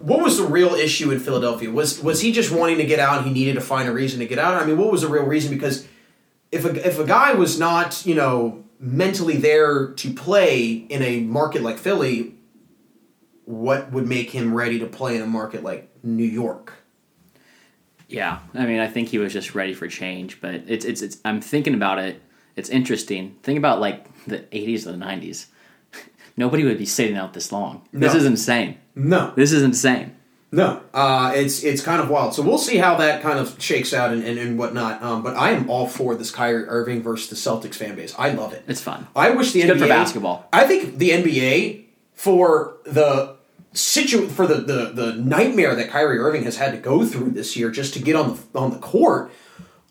what 0.00 0.22
was 0.22 0.36
the 0.36 0.44
real 0.44 0.74
issue 0.74 1.10
in 1.12 1.18
Philadelphia? 1.18 1.70
Was 1.70 2.02
was 2.02 2.20
he 2.20 2.30
just 2.30 2.52
wanting 2.52 2.76
to 2.76 2.84
get 2.84 2.98
out? 2.98 3.18
and 3.18 3.28
He 3.28 3.32
needed 3.32 3.54
to 3.54 3.62
find 3.62 3.88
a 3.88 3.92
reason 3.92 4.18
to 4.18 4.26
get 4.26 4.38
out. 4.38 4.60
I 4.60 4.66
mean, 4.66 4.76
what 4.76 4.92
was 4.92 5.00
the 5.00 5.08
real 5.08 5.24
reason? 5.24 5.50
Because 5.50 5.88
if 6.52 6.66
a 6.66 6.86
if 6.86 6.98
a 6.98 7.06
guy 7.06 7.32
was 7.32 7.58
not, 7.58 8.04
you 8.04 8.16
know, 8.16 8.64
mentally 8.80 9.36
there 9.36 9.88
to 9.88 10.12
play 10.12 10.70
in 10.72 11.02
a 11.02 11.20
market 11.20 11.62
like 11.62 11.78
Philly, 11.78 12.34
what 13.44 13.92
would 13.92 14.08
make 14.08 14.30
him 14.30 14.54
ready 14.54 14.78
to 14.78 14.86
play 14.86 15.14
in 15.16 15.22
a 15.22 15.26
market 15.26 15.62
like 15.62 15.90
New 16.02 16.24
York? 16.24 16.72
Yeah, 18.08 18.40
I 18.54 18.66
mean, 18.66 18.80
I 18.80 18.88
think 18.88 19.08
he 19.08 19.18
was 19.18 19.32
just 19.32 19.54
ready 19.54 19.74
for 19.74 19.86
change. 19.86 20.40
But 20.40 20.62
it's 20.66 20.84
it's, 20.84 21.02
it's 21.02 21.18
I'm 21.24 21.40
thinking 21.40 21.74
about 21.74 21.98
it. 21.98 22.20
It's 22.56 22.68
interesting. 22.68 23.36
Think 23.42 23.58
about 23.58 23.80
like 23.80 24.06
the 24.26 24.38
'80s 24.38 24.86
or 24.86 24.92
the 24.92 24.98
'90s. 24.98 25.46
Nobody 26.36 26.64
would 26.64 26.78
be 26.78 26.86
sitting 26.86 27.16
out 27.16 27.34
this 27.34 27.52
long. 27.52 27.86
This 27.92 28.14
is 28.14 28.24
insane. 28.24 28.78
No, 28.96 29.32
This 29.36 29.52
is 29.52 29.62
insane. 29.62 30.16
No. 30.52 30.82
Uh, 30.92 31.32
it's 31.34 31.62
it's 31.62 31.82
kind 31.82 32.00
of 32.00 32.10
wild. 32.10 32.34
So 32.34 32.42
we'll 32.42 32.58
see 32.58 32.76
how 32.76 32.96
that 32.96 33.22
kind 33.22 33.38
of 33.38 33.60
shakes 33.62 33.94
out 33.94 34.12
and, 34.12 34.24
and, 34.24 34.38
and 34.38 34.58
whatnot. 34.58 35.02
Um, 35.02 35.22
but 35.22 35.36
I 35.36 35.50
am 35.52 35.70
all 35.70 35.86
for 35.86 36.14
this 36.14 36.30
Kyrie 36.30 36.64
Irving 36.64 37.02
versus 37.02 37.28
the 37.28 37.36
Celtics 37.36 37.76
fan 37.76 37.94
base. 37.94 38.14
I 38.18 38.30
love 38.30 38.52
it. 38.52 38.64
It's 38.66 38.80
fun. 38.80 39.06
I 39.14 39.30
wish 39.30 39.52
the 39.52 39.62
It's 39.62 39.70
NBA 39.70 39.74
good 39.74 39.82
for 39.82 39.88
basketball. 39.88 40.48
I 40.52 40.66
think 40.66 40.98
the 40.98 41.10
NBA 41.10 41.84
for 42.14 42.76
the 42.84 43.36
situ 43.72 44.26
for 44.26 44.46
the, 44.46 44.56
the 44.56 44.90
the 44.92 45.12
nightmare 45.14 45.76
that 45.76 45.90
Kyrie 45.90 46.18
Irving 46.18 46.42
has 46.44 46.56
had 46.56 46.72
to 46.72 46.78
go 46.78 47.06
through 47.06 47.30
this 47.30 47.56
year 47.56 47.70
just 47.70 47.94
to 47.94 48.00
get 48.00 48.16
on 48.16 48.36
the 48.52 48.58
on 48.58 48.72
the 48.72 48.78
court. 48.78 49.30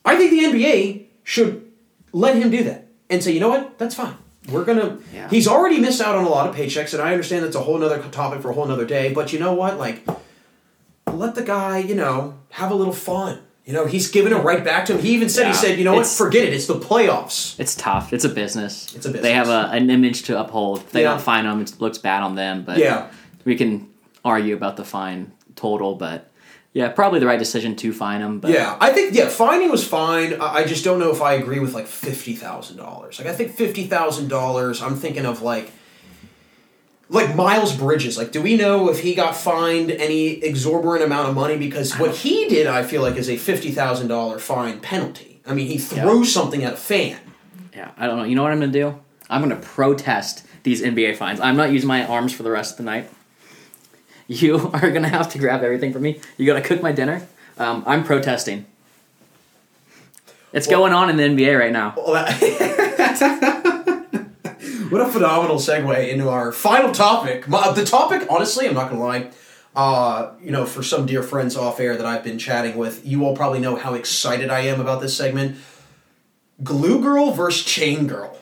I 0.04 0.18
think 0.18 0.32
the 0.32 0.40
NBA 0.40 1.06
should 1.24 1.72
let 2.12 2.36
him 2.36 2.50
do 2.50 2.64
that 2.64 2.88
and 3.10 3.24
say, 3.24 3.32
you 3.32 3.40
know 3.40 3.50
what, 3.50 3.78
that's 3.78 3.96
fine. 3.96 4.16
We're 4.50 4.66
gonna. 4.66 4.98
Yeah. 5.14 5.30
He's 5.30 5.48
already 5.48 5.80
missed 5.80 6.02
out 6.02 6.16
on 6.16 6.26
a 6.26 6.30
lot 6.30 6.50
of 6.50 6.56
paychecks, 6.56 6.94
and 6.94 7.02
I 7.02 7.12
understand 7.12 7.46
that's 7.46 7.56
a 7.56 7.62
whole 7.62 7.78
nother 7.78 8.02
topic 8.10 8.42
for 8.42 8.50
a 8.50 8.54
whole 8.54 8.66
nother 8.66 8.86
day. 8.86 9.14
But 9.14 9.32
you 9.32 9.40
know 9.40 9.54
what, 9.54 9.78
like, 9.78 10.04
let 11.16 11.36
the 11.36 11.44
guy, 11.44 11.80
you 11.80 11.96
know, 11.96 12.36
have 12.52 12.72
a 12.72 12.76
little 12.76 12.94
fun. 12.94 13.40
You 13.66 13.74
know, 13.74 13.86
he's 13.86 14.10
giving 14.10 14.34
it 14.34 14.38
right 14.38 14.64
back 14.64 14.86
to 14.88 14.94
him. 14.96 15.02
He 15.02 15.10
even 15.14 15.30
said, 15.30 15.44
Yeah. 15.44 15.48
he 15.50 15.54
said, 15.54 15.78
you 15.78 15.86
know 15.86 15.94
what, 15.94 16.00
It's- 16.02 16.18
forget 16.18 16.44
it. 16.46 16.54
It's 16.54 16.66
the 16.66 16.80
playoffs. 16.80 17.60
It's 17.60 17.76
tough. 17.76 18.12
It's 18.14 18.26
a 18.26 18.30
business. 18.30 18.88
It's 18.96 19.06
a 19.06 19.10
business. 19.10 19.22
They 19.22 19.34
have 19.34 19.50
a, 19.50 19.70
an 19.72 19.90
image 19.92 20.24
to 20.24 20.40
uphold. 20.40 20.80
If 20.80 20.92
they 20.92 21.04
Yeah. 21.04 21.10
don't 21.12 21.22
fine 21.22 21.46
them, 21.46 21.62
it 21.62 21.74
looks 21.80 22.00
bad 22.00 22.24
on 22.24 22.34
them. 22.36 22.64
But 22.66 22.78
Yeah. 22.80 23.08
we 23.46 23.56
can 23.56 23.88
argue 24.26 24.56
about 24.56 24.76
the 24.78 24.84
fine 24.86 25.32
total. 25.56 25.94
But 25.96 26.32
yeah, 26.74 26.90
probably 26.90 27.20
the 27.20 27.28
right 27.28 27.38
decision 27.38 27.76
to 27.76 27.94
fine 27.94 28.22
them. 28.22 28.40
But 28.40 28.52
Yeah, 28.52 28.76
I 28.80 28.90
think 28.92 29.14
yeah, 29.14 29.28
finding 29.30 29.70
was 29.70 29.86
fine. 29.88 30.34
I 30.42 30.60
I 30.60 30.64
just 30.66 30.84
don't 30.84 30.98
know 31.00 31.12
if 31.12 31.22
I 31.22 31.34
agree 31.34 31.60
with 31.60 31.74
like 31.76 31.86
fifty 31.88 32.34
thousand 32.34 32.78
dollars. 32.78 33.20
Like 33.20 33.28
I 33.28 33.34
think 33.34 33.56
fifty 33.56 33.86
thousand 33.86 34.30
dollars. 34.30 34.82
I'm 34.82 34.96
thinking 34.96 35.26
of 35.28 35.42
like 35.44 35.72
like 37.10 37.36
Miles 37.36 37.76
Bridges. 37.76 38.18
Like, 38.18 38.32
do 38.32 38.42
we 38.42 38.56
know 38.56 38.90
if 38.90 39.00
he 39.00 39.16
got 39.16 39.36
fined 39.36 39.92
any 39.92 40.44
exorbitant 40.44 41.04
amount 41.04 41.30
of 41.30 41.36
money? 41.36 41.58
Because 41.58 41.98
what 41.98 42.16
he 42.16 42.48
did, 42.48 42.68
I 42.68 42.84
feel 42.84 43.02
like, 43.02 43.16
is 43.16 43.30
a 43.30 43.38
fifty 43.38 43.72
thousand 43.72 44.08
dollar 44.08 44.40
fine 44.40 44.80
penalty. 44.80 45.42
I 45.46 45.54
mean, 45.54 45.68
he 45.68 45.78
threw 45.78 46.24
something 46.24 46.64
at 46.64 46.74
a 46.74 46.78
fan. 46.78 47.20
Yeah, 47.76 47.92
I 47.98 48.06
don't 48.08 48.18
know. 48.18 48.24
You 48.24 48.36
know 48.36 48.44
what 48.44 48.52
I'm 48.52 48.60
gonna 48.60 48.72
do? 48.72 49.00
I'm 49.30 49.42
gonna 49.42 49.56
protest 49.56 50.46
these 50.64 50.82
NBA 50.82 51.16
fines. 51.18 51.40
I'm 51.40 51.56
not 51.58 51.72
using 51.72 51.88
my 51.88 52.06
arms 52.06 52.32
for 52.34 52.44
the 52.44 52.52
rest 52.52 52.74
of 52.74 52.78
the 52.78 52.84
night. 52.84 53.10
You 54.28 54.70
are 54.74 54.92
gonna 54.92 55.10
have 55.10 55.30
to 55.34 55.40
grab 55.40 55.64
everything 55.64 55.92
from 55.92 56.04
me. 56.04 56.20
You 56.38 56.46
gotta 56.46 56.62
cook 56.62 56.82
my 56.82 56.92
dinner. 56.92 57.28
Um, 57.58 57.84
I'm 57.88 58.04
protesting. 58.04 58.66
It's 60.54 60.68
going 60.68 60.94
on 60.94 61.10
in 61.10 61.18
the 61.18 61.24
NBA 61.24 61.60
right 61.60 61.72
now. 61.72 61.94
Well, 61.96 62.14
that- 62.14 63.76
what 64.90 65.02
a 65.02 65.08
phenomenal 65.08 65.58
segue 65.58 66.10
into 66.10 66.30
our 66.30 66.52
final 66.52 66.92
topic. 66.92 67.48
My, 67.48 67.72
the 67.72 67.86
topic, 67.86 68.28
honestly, 68.30 68.68
I'm 68.68 68.74
not 68.74 68.90
gonna 68.90 69.02
lie. 69.02 69.32
Uh, 69.76 70.34
you 70.42 70.52
know, 70.52 70.66
for 70.66 70.82
some 70.82 71.06
dear 71.06 71.22
friends 71.22 71.56
off 71.56 71.80
air 71.80 71.96
that 71.96 72.06
I've 72.06 72.24
been 72.24 72.40
chatting 72.40 72.76
with, 72.76 73.06
you 73.06 73.24
all 73.24 73.36
probably 73.36 73.60
know 73.60 73.76
how 73.76 73.94
excited 73.94 74.50
I 74.50 74.62
am 74.62 74.82
about 74.82 75.02
this 75.02 75.16
segment. 75.16 75.58
Glue 76.64 77.02
Girl 77.02 77.32
versus 77.32 77.64
Chain 77.64 78.08
Girl. 78.08 78.38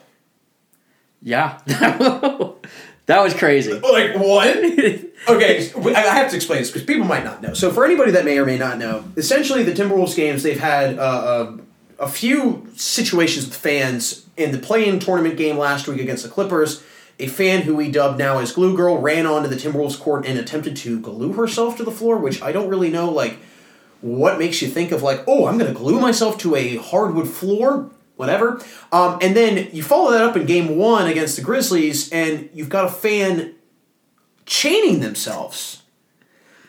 Yeah, 1.20 1.58
that 1.66 3.22
was 3.22 3.34
crazy. 3.34 3.72
Like 3.72 4.16
what? 4.16 4.56
okay, 5.28 5.70
I 5.76 6.00
have 6.00 6.30
to 6.30 6.36
explain 6.36 6.60
this 6.60 6.70
because 6.70 6.84
people 6.84 7.06
might 7.06 7.24
not 7.24 7.42
know. 7.42 7.54
So, 7.54 7.70
for 7.72 7.84
anybody 7.84 8.12
that 8.12 8.24
may 8.24 8.38
or 8.38 8.46
may 8.46 8.56
not 8.56 8.78
know, 8.78 9.04
essentially 9.16 9.62
the 9.64 9.72
Timberwolves 9.72 10.16
games 10.16 10.42
they've 10.42 10.58
had 10.58 10.98
uh, 10.98 11.02
uh, 11.02 11.56
a 11.98 12.08
few 12.08 12.68
situations 12.76 13.46
with 13.46 13.56
fans 13.56 14.27
in 14.38 14.52
the 14.52 14.58
play-in 14.58 14.98
tournament 14.98 15.36
game 15.36 15.58
last 15.58 15.88
week 15.88 16.00
against 16.00 16.22
the 16.22 16.30
Clippers. 16.30 16.82
A 17.20 17.26
fan 17.26 17.62
who 17.62 17.74
we 17.74 17.90
dubbed 17.90 18.18
now 18.18 18.38
as 18.38 18.52
Glue 18.52 18.76
Girl 18.76 18.98
ran 18.98 19.26
onto 19.26 19.48
the 19.48 19.56
Timberwolves 19.56 19.98
court 19.98 20.24
and 20.24 20.38
attempted 20.38 20.76
to 20.78 21.00
glue 21.00 21.32
herself 21.32 21.76
to 21.78 21.82
the 21.82 21.90
floor, 21.90 22.16
which 22.16 22.40
I 22.40 22.52
don't 22.52 22.68
really 22.68 22.90
know 22.90 23.10
like 23.10 23.38
what 24.00 24.38
makes 24.38 24.62
you 24.62 24.68
think 24.68 24.92
of 24.92 25.02
like, 25.02 25.24
oh, 25.26 25.46
I'm 25.46 25.58
going 25.58 25.72
to 25.72 25.76
glue 25.76 25.98
myself 25.98 26.38
to 26.38 26.54
a 26.54 26.76
hardwood 26.76 27.28
floor, 27.28 27.90
whatever. 28.14 28.62
Um, 28.92 29.18
and 29.20 29.36
then 29.36 29.68
you 29.72 29.82
follow 29.82 30.12
that 30.12 30.22
up 30.22 30.36
in 30.36 30.46
game 30.46 30.76
one 30.76 31.08
against 31.08 31.34
the 31.34 31.42
Grizzlies, 31.42 32.12
and 32.12 32.48
you've 32.54 32.68
got 32.68 32.84
a 32.84 32.88
fan 32.88 33.56
chaining 34.46 35.00
themselves 35.00 35.82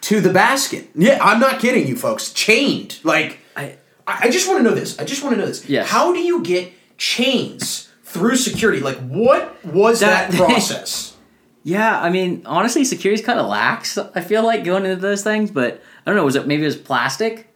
to 0.02 0.20
the 0.22 0.34
basket. 0.34 0.90
Yeah, 0.96 1.20
I'm 1.22 1.40
not 1.40 1.60
kidding 1.60 1.88
you, 1.88 1.96
folks. 1.96 2.34
Chained. 2.34 3.00
Like, 3.04 3.38
I, 3.56 3.78
I, 4.08 4.22
I 4.24 4.30
just 4.32 4.48
want 4.48 4.60
to 4.60 4.64
know 4.64 4.74
this. 4.74 4.98
I 4.98 5.04
just 5.06 5.24
want 5.24 5.36
to 5.36 5.40
know 5.40 5.48
this. 5.48 5.70
Yes. 5.70 5.88
How 5.88 6.12
do 6.12 6.20
you 6.20 6.42
get 6.42 6.74
chains 7.00 7.90
through 8.04 8.36
security? 8.36 8.82
Like, 8.82 8.98
what 9.08 9.64
was 9.66 10.02
that, 10.02 10.32
That- 10.32 10.38
process? 10.50 11.16
yeah, 11.64 12.00
I 12.00 12.10
mean, 12.10 12.44
honestly, 12.46 12.84
security's 12.86 13.26
kind 13.26 13.40
of 13.40 13.48
lax. 13.48 13.98
I 13.98 14.22
feel 14.22 14.44
like 14.44 14.64
going 14.64 14.86
into 14.86 14.96
those 15.02 15.24
things, 15.24 15.50
but 15.52 15.82
I 16.06 16.10
don't 16.10 16.16
know. 16.16 16.26
Was 16.26 16.36
it 16.36 16.46
maybe 16.46 16.62
it 16.64 16.66
was 16.68 16.76
plastic? 16.78 17.48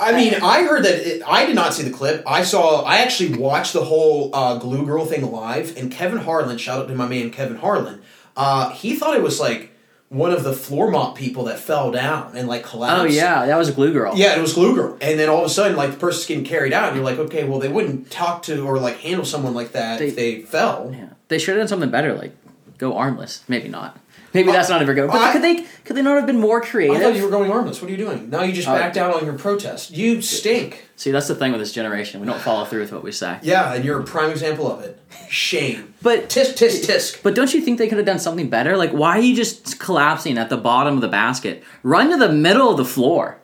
I 0.00 0.12
mean, 0.12 0.34
I 0.34 0.62
heard 0.62 0.84
that 0.84 0.94
it, 0.94 1.22
I 1.26 1.44
did 1.44 1.56
not 1.56 1.74
see 1.74 1.82
the 1.82 1.90
clip. 1.90 2.22
I 2.24 2.42
saw. 2.44 2.82
I 2.82 2.98
actually 2.98 3.34
watched 3.36 3.72
the 3.72 3.84
whole 3.84 4.30
uh, 4.32 4.56
Glue 4.58 4.86
Girl 4.86 5.04
thing 5.04 5.28
live, 5.32 5.76
and 5.76 5.90
Kevin 5.90 6.18
Harlan. 6.18 6.56
Shout 6.58 6.80
out 6.82 6.88
to 6.88 6.94
my 6.94 7.08
man 7.08 7.30
Kevin 7.30 7.56
Harlan. 7.56 8.00
Uh, 8.36 8.70
he 8.70 8.94
thought 8.94 9.16
it 9.16 9.22
was 9.22 9.40
like 9.40 9.72
one 10.08 10.32
of 10.32 10.42
the 10.42 10.52
floor 10.52 10.90
mop 10.90 11.16
people 11.16 11.44
that 11.44 11.58
fell 11.58 11.90
down 11.90 12.36
and 12.36 12.48
like 12.48 12.64
collapsed. 12.64 13.02
Oh 13.02 13.04
yeah, 13.04 13.46
that 13.46 13.56
was 13.56 13.68
a 13.68 13.72
glue 13.72 13.92
girl. 13.92 14.14
Yeah, 14.16 14.36
it 14.36 14.40
was 14.40 14.54
Glue 14.54 14.74
Girl, 14.74 14.96
and 15.00 15.18
then 15.18 15.28
all 15.28 15.40
of 15.40 15.46
a 15.46 15.50
sudden, 15.50 15.76
like 15.76 15.92
the 15.92 15.98
person's 15.98 16.26
getting 16.26 16.44
carried 16.44 16.72
out, 16.72 16.88
and 16.88 16.96
you're 16.96 17.04
like, 17.04 17.18
okay, 17.18 17.44
well, 17.44 17.58
they 17.58 17.68
wouldn't 17.68 18.10
talk 18.10 18.42
to 18.44 18.66
or 18.66 18.78
like 18.78 18.98
handle 18.98 19.24
someone 19.24 19.54
like 19.54 19.72
that 19.72 20.00
if 20.00 20.16
they 20.16 20.40
fell. 20.42 20.90
Yeah. 20.94 21.10
They 21.28 21.38
should 21.38 21.56
have 21.56 21.60
done 21.60 21.68
something 21.68 21.90
better, 21.90 22.14
like 22.14 22.32
go 22.78 22.96
armless. 22.96 23.44
Maybe 23.48 23.68
not. 23.68 23.98
Maybe 24.34 24.52
that's 24.52 24.68
not 24.68 24.82
ever 24.82 24.92
good. 24.94 25.08
But 25.10 25.16
I- 25.20 25.32
could 25.32 25.42
they 25.42 25.64
could 25.84 25.96
they 25.96 26.02
not 26.02 26.16
have 26.16 26.26
been 26.26 26.38
more 26.38 26.62
I 26.62 26.66
creative? 26.66 27.00
thought 27.00 27.16
you 27.16 27.22
were 27.24 27.30
going 27.30 27.50
armless. 27.50 27.80
What 27.80 27.88
are 27.88 27.90
you 27.90 27.96
doing? 27.96 28.28
Now 28.30 28.42
you 28.42 28.52
just 28.52 28.68
back 28.68 28.92
down 28.92 29.14
on 29.14 29.24
your 29.24 29.34
protest. 29.38 29.90
You 29.90 30.20
stink. 30.22 30.86
See, 30.96 31.10
that's 31.10 31.28
the 31.28 31.34
thing 31.34 31.52
with 31.52 31.60
this 31.60 31.72
generation. 31.72 32.20
We 32.20 32.26
don't 32.26 32.40
follow 32.40 32.64
through 32.66 32.80
with 32.80 32.92
what 32.92 33.02
we 33.02 33.12
say. 33.12 33.38
Yeah, 33.42 33.72
and 33.72 33.84
you're 33.84 34.00
a 34.00 34.04
prime 34.04 34.30
example 34.30 34.70
of 34.70 34.82
it. 34.82 35.00
Shame. 35.30 35.94
But 36.02 36.28
Tisk 36.28 36.54
tisk 36.56 36.84
tisk. 36.86 37.22
but 37.22 37.34
don't 37.34 37.52
you 37.54 37.60
think 37.60 37.78
they 37.78 37.88
could 37.88 37.98
have 37.98 38.06
done 38.06 38.18
something 38.18 38.48
better? 38.48 38.76
Like 38.76 38.90
why 38.90 39.18
are 39.18 39.20
you 39.22 39.34
just 39.34 39.78
collapsing 39.80 40.36
at 40.38 40.48
the 40.50 40.56
bottom 40.56 40.94
of 40.96 41.00
the 41.00 41.08
basket? 41.08 41.62
Run 41.82 42.10
to 42.10 42.16
the 42.16 42.32
middle 42.32 42.70
of 42.70 42.76
the 42.76 42.84
floor. 42.84 43.38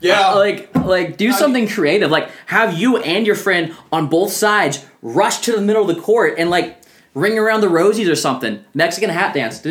Yeah. 0.00 0.30
Uh, 0.30 0.36
like 0.36 0.74
like 0.76 1.16
do 1.16 1.30
something 1.32 1.68
creative. 1.68 2.10
Like 2.10 2.30
have 2.46 2.78
you 2.78 2.96
and 2.98 3.26
your 3.26 3.36
friend 3.36 3.74
on 3.92 4.08
both 4.08 4.32
sides 4.32 4.84
rush 5.02 5.40
to 5.42 5.52
the 5.52 5.60
middle 5.60 5.88
of 5.88 5.94
the 5.94 6.00
court 6.02 6.34
and 6.38 6.48
like 6.50 6.78
ring 7.14 7.38
around 7.38 7.60
the 7.60 7.68
rosies 7.68 8.10
or 8.10 8.16
something. 8.16 8.64
Mexican 8.74 9.10
hat 9.10 9.34
dance. 9.34 9.64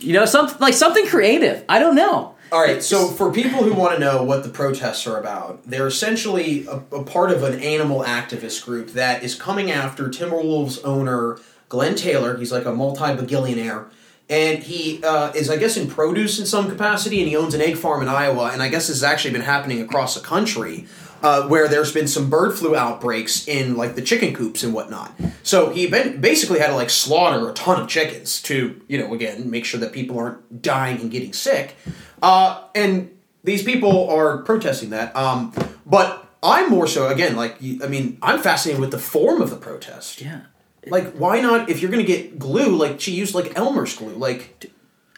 You 0.00 0.12
know, 0.12 0.26
some 0.26 0.50
like 0.60 0.74
something 0.74 1.06
creative. 1.06 1.64
I 1.68 1.78
don't 1.78 1.94
know. 1.94 2.34
All 2.50 2.62
right, 2.62 2.82
so 2.82 3.08
for 3.08 3.30
people 3.30 3.62
who 3.62 3.74
want 3.74 3.92
to 3.92 4.00
know 4.00 4.22
what 4.22 4.42
the 4.42 4.48
protests 4.48 5.06
are 5.06 5.18
about, 5.20 5.68
they're 5.68 5.86
essentially 5.86 6.66
a, 6.66 6.76
a 6.96 7.04
part 7.04 7.30
of 7.30 7.42
an 7.42 7.60
animal 7.60 8.02
activist 8.02 8.64
group 8.64 8.92
that 8.92 9.22
is 9.22 9.34
coming 9.34 9.70
after 9.70 10.08
Timberwolves 10.08 10.82
owner 10.82 11.38
Glen 11.68 11.94
Taylor. 11.94 12.38
He's 12.38 12.50
like 12.50 12.64
a 12.64 12.72
multi-billionaire, 12.72 13.90
and 14.30 14.62
he 14.62 15.04
uh, 15.04 15.30
is, 15.32 15.50
I 15.50 15.58
guess, 15.58 15.76
in 15.76 15.88
produce 15.88 16.38
in 16.38 16.46
some 16.46 16.70
capacity, 16.70 17.18
and 17.20 17.28
he 17.28 17.36
owns 17.36 17.52
an 17.52 17.60
egg 17.60 17.76
farm 17.76 18.00
in 18.00 18.08
Iowa. 18.08 18.50
And 18.50 18.62
I 18.62 18.70
guess 18.70 18.86
this 18.86 18.96
has 18.96 19.02
actually 19.02 19.32
been 19.32 19.42
happening 19.42 19.82
across 19.82 20.14
the 20.14 20.26
country, 20.26 20.86
uh, 21.22 21.48
where 21.48 21.68
there's 21.68 21.92
been 21.92 22.06
some 22.08 22.30
bird 22.30 22.56
flu 22.56 22.76
outbreaks 22.76 23.46
in 23.48 23.76
like 23.76 23.94
the 23.94 24.02
chicken 24.02 24.34
coops 24.34 24.62
and 24.62 24.72
whatnot. 24.72 25.12
So 25.42 25.70
he 25.70 25.86
ben- 25.86 26.20
basically 26.20 26.58
had 26.60 26.68
to 26.68 26.74
like 26.76 26.90
slaughter 26.90 27.48
a 27.48 27.52
ton 27.54 27.80
of 27.80 27.88
chickens 27.88 28.40
to, 28.42 28.80
you 28.88 28.98
know, 28.98 29.12
again 29.14 29.50
make 29.50 29.64
sure 29.64 29.80
that 29.80 29.92
people 29.92 30.18
aren't 30.18 30.62
dying 30.62 31.00
and 31.00 31.10
getting 31.10 31.32
sick. 31.32 31.76
Uh, 32.22 32.64
and 32.74 33.10
these 33.44 33.62
people 33.62 34.08
are 34.10 34.38
protesting 34.38 34.90
that. 34.90 35.14
Um, 35.16 35.52
but 35.86 36.24
I'm 36.42 36.70
more 36.70 36.86
so 36.86 37.08
again 37.08 37.34
like 37.36 37.56
I 37.82 37.86
mean 37.88 38.18
I'm 38.22 38.40
fascinated 38.40 38.80
with 38.80 38.90
the 38.92 38.98
form 38.98 39.40
of 39.42 39.50
the 39.50 39.56
protest. 39.56 40.20
Yeah. 40.20 40.42
Like 40.86 41.12
why 41.14 41.40
not 41.40 41.68
if 41.68 41.82
you're 41.82 41.90
gonna 41.90 42.04
get 42.04 42.38
glue 42.38 42.74
like 42.76 43.00
she 43.00 43.12
used 43.12 43.34
like 43.34 43.56
Elmer's 43.56 43.96
glue 43.96 44.14
like 44.14 44.70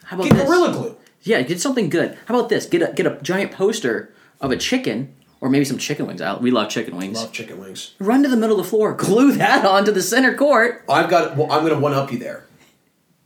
How 0.05 0.17
about 0.17 0.29
get 0.29 0.35
this? 0.35 0.47
gorilla 0.47 0.71
glue. 0.71 0.97
Yeah, 1.21 1.43
get 1.43 1.61
something 1.61 1.89
good. 1.89 2.17
How 2.25 2.35
about 2.35 2.49
this? 2.49 2.65
Get 2.65 2.81
a 2.81 2.91
get 2.93 3.05
a 3.05 3.19
giant 3.21 3.51
poster 3.51 4.11
of 4.39 4.51
a 4.51 4.57
chicken 4.57 5.13
or 5.41 5.49
maybe 5.49 5.65
some 5.65 5.79
chicken 5.79 6.07
wings. 6.07 6.21
I, 6.21 6.37
we 6.37 6.51
love 6.51 6.69
chicken 6.69 6.95
wings. 6.95 7.17
Love 7.17 7.33
chicken 7.33 7.59
wings. 7.59 7.95
Run 7.99 8.23
to 8.23 8.29
the 8.29 8.37
middle 8.37 8.57
of 8.59 8.63
the 8.63 8.69
floor, 8.69 8.93
glue 8.97 9.33
that 9.33 9.65
onto 9.65 9.91
the 9.91 10.01
center 10.01 10.35
court. 10.35 10.85
I've 10.87 11.09
got. 11.09 11.35
Well, 11.35 11.51
I'm 11.51 11.61
going 11.61 11.73
to 11.73 11.79
one 11.79 11.93
up 11.93 12.11
you 12.11 12.19
there. 12.19 12.45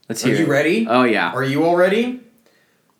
Let's 0.09 0.23
Are 0.23 0.29
hear. 0.29 0.37
you 0.37 0.45
it. 0.45 0.49
ready? 0.49 0.87
Oh 0.87 1.03
yeah. 1.03 1.31
Are 1.33 1.43
you 1.43 1.63
all 1.63 1.75
ready? 1.75 2.21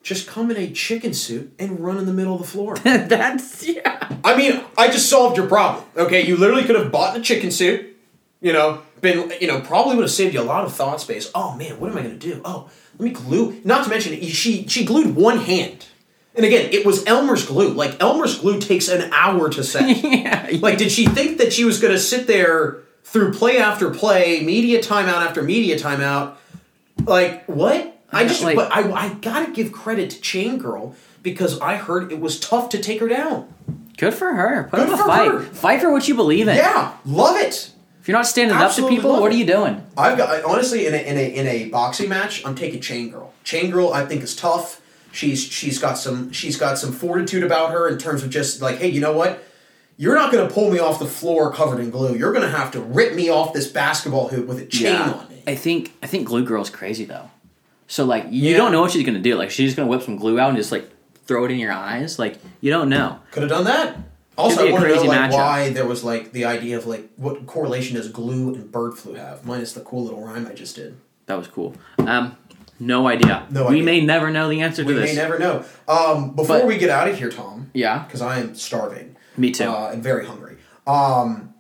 Just 0.04 0.28
come 0.28 0.52
in 0.52 0.58
a 0.58 0.70
chicken 0.70 1.16
suit 1.16 1.54
and 1.58 1.80
run 1.80 1.98
in 1.98 2.06
the 2.06 2.14
middle 2.14 2.36
of 2.36 2.42
the 2.42 2.48
floor. 2.48 2.76
That's 2.84 3.68
yeah. 3.68 4.20
I 4.24 4.36
mean, 4.38 4.64
I 4.78 4.88
just 4.88 5.10
solved 5.10 5.38
your 5.38 5.48
problem. 5.48 5.86
Okay, 5.98 6.26
you 6.26 6.38
literally 6.38 6.64
could 6.64 6.76
have 6.76 6.92
bought 6.92 7.18
a 7.18 7.22
chicken 7.22 7.50
suit. 7.50 7.98
You 8.42 8.54
know, 8.54 8.82
been 9.02 9.32
you 9.40 9.48
know 9.48 9.62
probably 9.62 9.96
would 9.96 10.04
have 10.04 10.12
saved 10.12 10.34
you 10.34 10.42
a 10.42 10.44
lot 10.44 10.66
of 10.66 10.74
thought 10.74 11.02
space. 11.02 11.32
Oh 11.34 11.56
man, 11.56 11.80
what 11.80 11.92
am 11.92 11.98
I 11.98 12.02
going 12.02 12.20
to 12.20 12.34
do? 12.34 12.42
Oh, 12.44 12.70
let 12.98 13.06
me 13.06 13.12
glue. 13.12 13.62
Not 13.64 13.84
to 13.86 13.90
mention, 13.90 14.20
she 14.22 14.68
she 14.68 14.84
glued 14.86 15.16
one 15.16 15.40
hand. 15.40 15.88
And 16.36 16.46
again, 16.46 16.70
it 16.74 16.86
was 16.86 17.06
Elmer's 17.06 17.46
glue. 17.46 17.70
Like 17.70 18.02
Elmer's 18.02 18.40
glue 18.40 18.60
takes 18.60 18.88
an 18.90 19.12
hour 19.14 19.50
to 19.50 19.64
set. 19.64 19.98
yeah. 20.04 20.50
Like, 20.60 20.78
did 20.78 20.92
she 20.92 21.06
think 21.06 21.38
that 21.38 21.54
she 21.54 21.64
was 21.64 21.80
going 21.80 21.94
to 21.94 22.00
sit 22.00 22.28
there 22.28 22.80
through 23.04 23.34
play 23.34 23.58
after 23.58 23.90
play, 23.92 24.42
media 24.42 24.82
timeout 24.82 25.26
after 25.26 25.42
media 25.42 25.78
timeout? 25.80 26.36
Like, 27.04 27.46
what? 27.46 27.92
I 28.12 28.26
just, 28.26 28.44
Like- 28.44 28.56
but 28.56 28.72
I, 28.72 28.92
I 28.92 29.14
gotta 29.16 29.52
give 29.52 29.72
credit 29.72 30.10
to 30.12 30.22
Chain 30.22 30.58
Girl 30.58 30.96
because 31.24 31.60
I 31.60 31.76
heard 31.76 32.12
it 32.12 32.20
was 32.20 32.40
tough 32.40 32.70
to 32.70 32.80
take 32.80 33.00
her 33.00 33.08
down. 33.08 33.52
Good 33.98 34.14
for 34.14 34.34
her. 34.34 34.66
Put 34.70 34.78
Good 34.78 34.90
up 34.90 34.94
a 34.94 34.98
for 34.98 35.08
fight. 35.08 35.32
her. 35.32 35.40
Fight 35.42 35.82
for 35.82 35.92
what 35.92 36.08
you 36.08 36.16
believe 36.16 36.48
in. 36.48 36.56
Yeah, 36.56 36.96
love 37.06 37.38
it. 37.38 37.72
If 38.02 38.08
you're 38.08 38.18
not 38.18 38.28
standing 38.28 38.56
Absolutely 38.56 38.98
up 38.98 39.02
to 39.02 39.08
people, 39.08 39.22
what 39.22 39.32
are 39.32 39.36
you 39.36 39.46
doing? 39.46 39.86
I've 39.98 40.18
got 40.18 40.30
I- 40.30 40.44
honestly 40.44 40.86
in 40.86 40.94
a, 40.94 40.98
in 40.98 41.18
a 41.18 41.28
in 41.36 41.48
a 41.48 41.70
boxing 41.70 42.08
match, 42.10 42.46
I'm 42.46 42.56
taking 42.56 42.80
Chain 42.82 43.10
Girl. 43.10 43.34
Chain 43.44 43.72
Girl, 43.72 43.92
I 43.92 44.06
think 44.06 44.22
is 44.22 44.36
tough. 44.36 44.80
She's 45.16 45.42
she's 45.44 45.80
got 45.80 45.98
some 45.98 46.32
she's 46.32 46.58
got 46.58 46.78
some 46.78 46.92
fortitude 46.92 47.44
about 47.44 47.72
her 47.72 47.88
in 47.88 47.98
terms 47.98 48.22
of 48.22 48.30
just 48.30 48.62
like, 48.62 48.78
hey, 48.78 48.90
you 48.90 49.00
know 49.00 49.14
what? 49.14 49.44
You're 49.98 50.16
not 50.16 50.32
going 50.32 50.46
to 50.46 50.54
pull 50.54 50.70
me 50.72 50.78
off 50.80 51.00
the 51.00 51.06
floor 51.06 51.54
covered 51.54 51.80
in 51.80 51.90
glue. 51.90 52.16
You're 52.18 52.34
going 52.34 52.44
to 52.44 52.56
have 52.56 52.72
to 52.72 52.82
rip 52.82 53.16
me 53.16 53.30
off 53.30 53.54
this 53.54 53.66
basketball 53.68 54.28
hoop 54.28 54.46
with 54.46 54.60
a 54.60 54.66
chain 54.66 54.94
on 54.98 55.30
me. 55.30 55.42
I 55.48 55.56
think 55.56 55.94
I 56.04 56.08
think 56.08 56.28
Glue 56.28 56.44
Girl's 56.44 56.70
crazy 56.70 57.06
though. 57.06 57.30
So 57.88 58.04
like 58.04 58.26
you 58.30 58.52
Yeah. 58.52 58.58
don't 58.58 58.72
know 58.74 58.82
what 58.82 58.92
she's 58.92 59.06
gonna 59.06 59.20
do. 59.20 59.36
Like 59.36 59.52
she's 59.52 59.74
gonna 59.76 59.88
whip 59.88 60.02
some 60.02 60.18
glue 60.18 60.40
out 60.40 60.50
and 60.50 60.58
just 60.58 60.72
like 60.72 60.90
throw 61.28 61.46
it 61.46 61.52
in 61.52 61.60
your 61.60 61.72
eyes. 61.72 62.20
Like 62.20 62.40
you 62.62 62.72
don't 62.72 62.90
know. 62.90 63.20
Could 63.32 63.44
have 63.44 63.52
done 63.52 63.64
that. 63.66 63.98
Also, 64.38 64.66
I 64.66 64.70
a 64.70 64.72
want 64.74 64.84
to 64.84 64.90
know 64.90 64.96
crazy 64.96 65.08
like 65.08 65.20
matchup. 65.32 65.34
why 65.34 65.70
there 65.70 65.86
was 65.86 66.04
like 66.04 66.34
the 66.34 66.44
idea 66.44 66.78
of 66.78 66.86
like 66.88 67.08
what 67.16 67.46
correlation 67.46 67.96
does 67.96 68.10
glue 68.10 68.54
and 68.54 68.70
bird 68.70 68.98
flu 68.98 69.14
have, 69.14 69.46
minus 69.46 69.72
the 69.72 69.80
cool 69.82 70.04
little 70.04 70.22
rhyme 70.22 70.46
I 70.46 70.54
just 70.54 70.76
did. 70.76 70.98
That 71.28 71.36
was 71.38 71.48
cool. 71.48 71.74
Um, 72.00 72.36
no 72.80 73.08
idea. 73.08 73.48
No 73.50 73.64
we 73.68 73.76
idea. 73.76 73.84
may 73.84 74.02
never 74.06 74.30
know 74.32 74.50
the 74.50 74.62
answer 74.62 74.84
to 74.84 74.94
this. 74.94 75.02
We 75.02 75.08
to 75.10 75.16
may 75.16 75.22
never 75.22 75.40
know. 75.40 75.64
Um, 75.88 76.32
before 76.36 76.60
But- 76.60 76.68
we 76.68 76.78
get 76.78 76.90
out 76.90 77.08
of 77.08 77.18
here, 77.18 77.30
Tom, 77.30 77.70
yeah, 77.74 78.04
because 78.06 78.22
I 78.22 78.40
am 78.40 78.56
starving. 78.56 79.16
me 79.38 79.52
too. 79.52 79.66
uh, 79.66 79.90
and 79.94 80.04
very 80.04 80.26
hungry. 80.26 80.58
Um, 80.88 81.54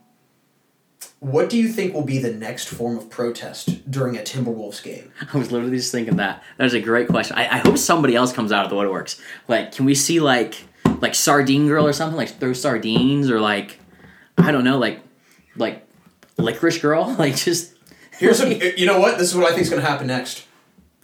what 1.19 1.49
do 1.49 1.57
you 1.57 1.69
think 1.69 1.93
will 1.93 2.03
be 2.03 2.19
the 2.19 2.31
next 2.31 2.67
form 2.67 2.97
of 2.97 3.09
protest 3.09 3.89
during 3.89 4.15
a 4.17 4.21
Timberwolves 4.21 4.83
game? 4.83 5.11
I 5.33 5.37
was 5.37 5.51
literally 5.51 5.77
just 5.77 5.91
thinking 5.91 6.17
that. 6.17 6.43
That 6.57 6.63
was 6.65 6.73
a 6.73 6.81
great 6.81 7.07
question. 7.07 7.37
I, 7.37 7.45
I 7.45 7.57
hope 7.59 7.77
somebody 7.77 8.15
else 8.15 8.31
comes 8.31 8.51
out 8.51 8.63
of 8.65 8.69
the 8.69 8.75
woodworks. 8.75 9.19
Like, 9.47 9.71
can 9.71 9.85
we 9.85 9.95
see 9.95 10.19
like 10.19 10.55
like 11.01 11.15
sardine 11.15 11.67
girl 11.67 11.87
or 11.87 11.93
something? 11.93 12.17
Like 12.17 12.29
throw 12.39 12.53
sardines 12.53 13.29
or 13.31 13.39
like 13.39 13.79
I 14.37 14.51
don't 14.51 14.63
know, 14.63 14.77
like 14.77 14.99
like 15.55 15.87
licorice 16.37 16.77
girl. 16.79 17.15
Like 17.19 17.35
just 17.35 17.73
Here's 18.19 18.39
a, 18.41 18.77
you 18.79 18.85
know 18.85 18.99
what? 18.99 19.17
This 19.17 19.29
is 19.31 19.35
what 19.35 19.45
I 19.45 19.49
think 19.49 19.61
is 19.63 19.69
going 19.69 19.81
to 19.81 19.87
happen 19.87 20.07
next. 20.07 20.45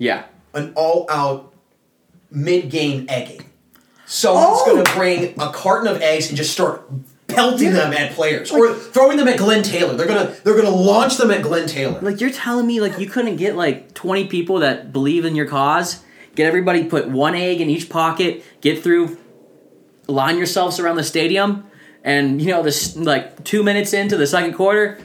Yeah. 0.02 0.24
An 0.56 0.74
all-out 0.76 1.54
mid-game 2.32 3.06
egging. 3.08 3.46
Someone's 4.08 4.62
Oh! 4.62 4.66
going 4.66 4.84
to 4.84 4.92
bring 4.94 5.40
a 5.40 5.52
carton 5.54 5.88
of 5.88 6.02
eggs 6.02 6.28
and 6.30 6.36
just 6.38 6.52
start 6.52 6.90
pelting 7.28 7.72
them 7.72 7.94
at 7.94 8.14
players 8.14 8.50
or 8.52 8.74
throwing 8.74 9.18
them 9.18 9.28
at 9.28 9.38
Glen 9.38 9.62
Taylor. 9.62 9.94
They're 9.94 10.08
gonna 10.08 10.34
they're 10.44 10.56
gonna 10.58 10.76
launch 10.76 11.18
them 11.18 11.30
at 11.32 11.44
Glen 11.44 11.68
Taylor. 11.68 12.02
Like 12.02 12.20
you're 12.20 12.32
telling 12.32 12.66
me 12.68 12.82
like 12.82 12.98
you 13.00 13.06
couldn't 13.08 13.36
get 13.38 13.56
like 13.56 13.94
20 13.94 14.26
people 14.28 14.60
that 14.60 14.92
believe 14.92 15.24
in 15.24 15.34
your 15.36 15.46
cause, 15.46 16.04
get 16.36 16.46
everybody 16.48 16.84
put 16.86 17.08
one 17.08 17.36
egg 17.36 17.62
in 17.62 17.70
each 17.70 17.88
pocket, 17.90 18.44
get 18.60 18.84
through 18.84 19.18
line 20.08 20.38
yourselves 20.38 20.78
around 20.80 20.98
the 20.98 21.04
stadium 21.04 21.64
and 22.04 22.42
you 22.42 22.48
know 22.50 22.64
this 22.64 22.98
like 22.98 23.44
2 23.46 23.64
minutes 23.64 23.94
into 23.94 24.18
the 24.18 24.28
second 24.28 24.54
quarter 24.56 25.00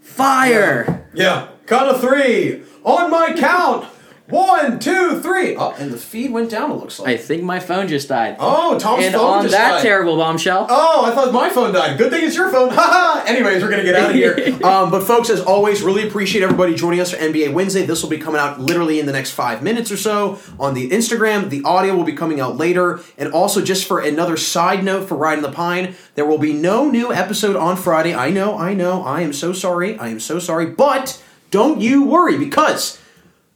fire. 0.00 1.06
Yeah, 1.12 1.48
cut 1.66 1.94
a 1.94 1.98
three 1.98 2.62
on 2.84 3.10
my 3.10 3.34
count. 3.36 3.86
One, 4.30 4.78
two, 4.78 5.20
three. 5.20 5.56
Oh, 5.56 5.74
and 5.78 5.92
the 5.92 5.96
feed 5.98 6.32
went 6.32 6.50
down. 6.50 6.70
It 6.70 6.74
looks 6.74 6.98
like. 6.98 7.08
I 7.08 7.16
think 7.16 7.42
my 7.42 7.60
phone 7.60 7.88
just 7.88 8.08
died. 8.08 8.36
Oh, 8.38 8.78
Tom's 8.78 9.04
and 9.04 9.14
phone 9.14 9.30
on 9.38 9.42
just 9.42 9.52
that 9.52 9.70
died. 9.72 9.82
terrible 9.82 10.16
bombshell. 10.16 10.66
Oh, 10.68 11.04
I 11.04 11.14
thought 11.14 11.32
my 11.32 11.50
phone 11.50 11.72
died. 11.72 11.98
Good 11.98 12.10
thing 12.10 12.24
it's 12.24 12.36
your 12.36 12.50
phone. 12.50 12.70
Haha. 12.72 13.24
Anyways, 13.26 13.62
we're 13.62 13.70
gonna 13.70 13.82
get 13.84 13.96
out 13.96 14.10
of 14.10 14.16
here. 14.16 14.36
um, 14.64 14.90
but 14.90 15.02
folks, 15.02 15.30
as 15.30 15.40
always, 15.40 15.82
really 15.82 16.06
appreciate 16.06 16.42
everybody 16.42 16.74
joining 16.74 17.00
us 17.00 17.10
for 17.10 17.16
NBA 17.16 17.52
Wednesday. 17.52 17.84
This 17.84 18.02
will 18.02 18.10
be 18.10 18.18
coming 18.18 18.40
out 18.40 18.60
literally 18.60 19.00
in 19.00 19.06
the 19.06 19.12
next 19.12 19.32
five 19.32 19.62
minutes 19.62 19.90
or 19.90 19.96
so 19.96 20.38
on 20.58 20.74
the 20.74 20.90
Instagram. 20.90 21.50
The 21.50 21.62
audio 21.64 21.94
will 21.96 22.04
be 22.04 22.12
coming 22.12 22.40
out 22.40 22.56
later. 22.56 23.00
And 23.18 23.32
also, 23.32 23.62
just 23.62 23.86
for 23.86 24.00
another 24.00 24.36
side 24.36 24.84
note 24.84 25.08
for 25.08 25.16
Riding 25.16 25.42
the 25.42 25.52
Pine, 25.52 25.94
there 26.14 26.26
will 26.26 26.38
be 26.38 26.52
no 26.52 26.90
new 26.90 27.12
episode 27.12 27.56
on 27.56 27.76
Friday. 27.76 28.14
I 28.14 28.30
know, 28.30 28.56
I 28.58 28.74
know. 28.74 29.02
I 29.02 29.22
am 29.22 29.32
so 29.32 29.52
sorry. 29.52 29.98
I 29.98 30.08
am 30.08 30.20
so 30.20 30.38
sorry. 30.38 30.66
But 30.66 31.22
don't 31.50 31.80
you 31.80 32.04
worry 32.04 32.38
because. 32.38 32.99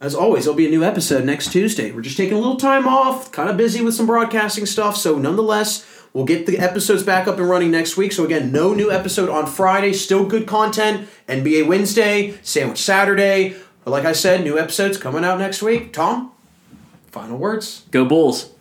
As 0.01 0.13
always, 0.13 0.43
there'll 0.43 0.57
be 0.57 0.67
a 0.67 0.69
new 0.69 0.83
episode 0.83 1.23
next 1.23 1.53
Tuesday. 1.53 1.91
We're 1.91 2.01
just 2.01 2.17
taking 2.17 2.35
a 2.35 2.39
little 2.39 2.57
time 2.57 2.85
off, 2.85 3.31
kind 3.31 3.49
of 3.49 3.55
busy 3.55 3.81
with 3.81 3.93
some 3.95 4.05
broadcasting 4.05 4.65
stuff, 4.65 4.97
so 4.97 5.17
nonetheless, 5.17 5.85
we'll 6.11 6.25
get 6.25 6.45
the 6.45 6.59
episodes 6.59 7.01
back 7.01 7.27
up 7.29 7.37
and 7.37 7.49
running 7.49 7.71
next 7.71 7.95
week. 7.95 8.11
So 8.11 8.25
again, 8.25 8.51
no 8.51 8.73
new 8.73 8.91
episode 8.91 9.29
on 9.29 9.47
Friday, 9.47 9.93
still 9.93 10.25
good 10.25 10.47
content. 10.47 11.07
NBA 11.29 11.67
Wednesday, 11.67 12.37
Sandwich 12.43 12.79
Saturday. 12.79 13.55
But 13.85 13.91
like 13.91 14.03
I 14.05 14.11
said, 14.11 14.43
new 14.43 14.59
episodes 14.59 14.97
coming 14.97 15.23
out 15.23 15.39
next 15.39 15.61
week. 15.61 15.93
Tom, 15.93 16.33
final 17.07 17.37
words. 17.37 17.85
Go 17.91 18.03
Bulls. 18.03 18.51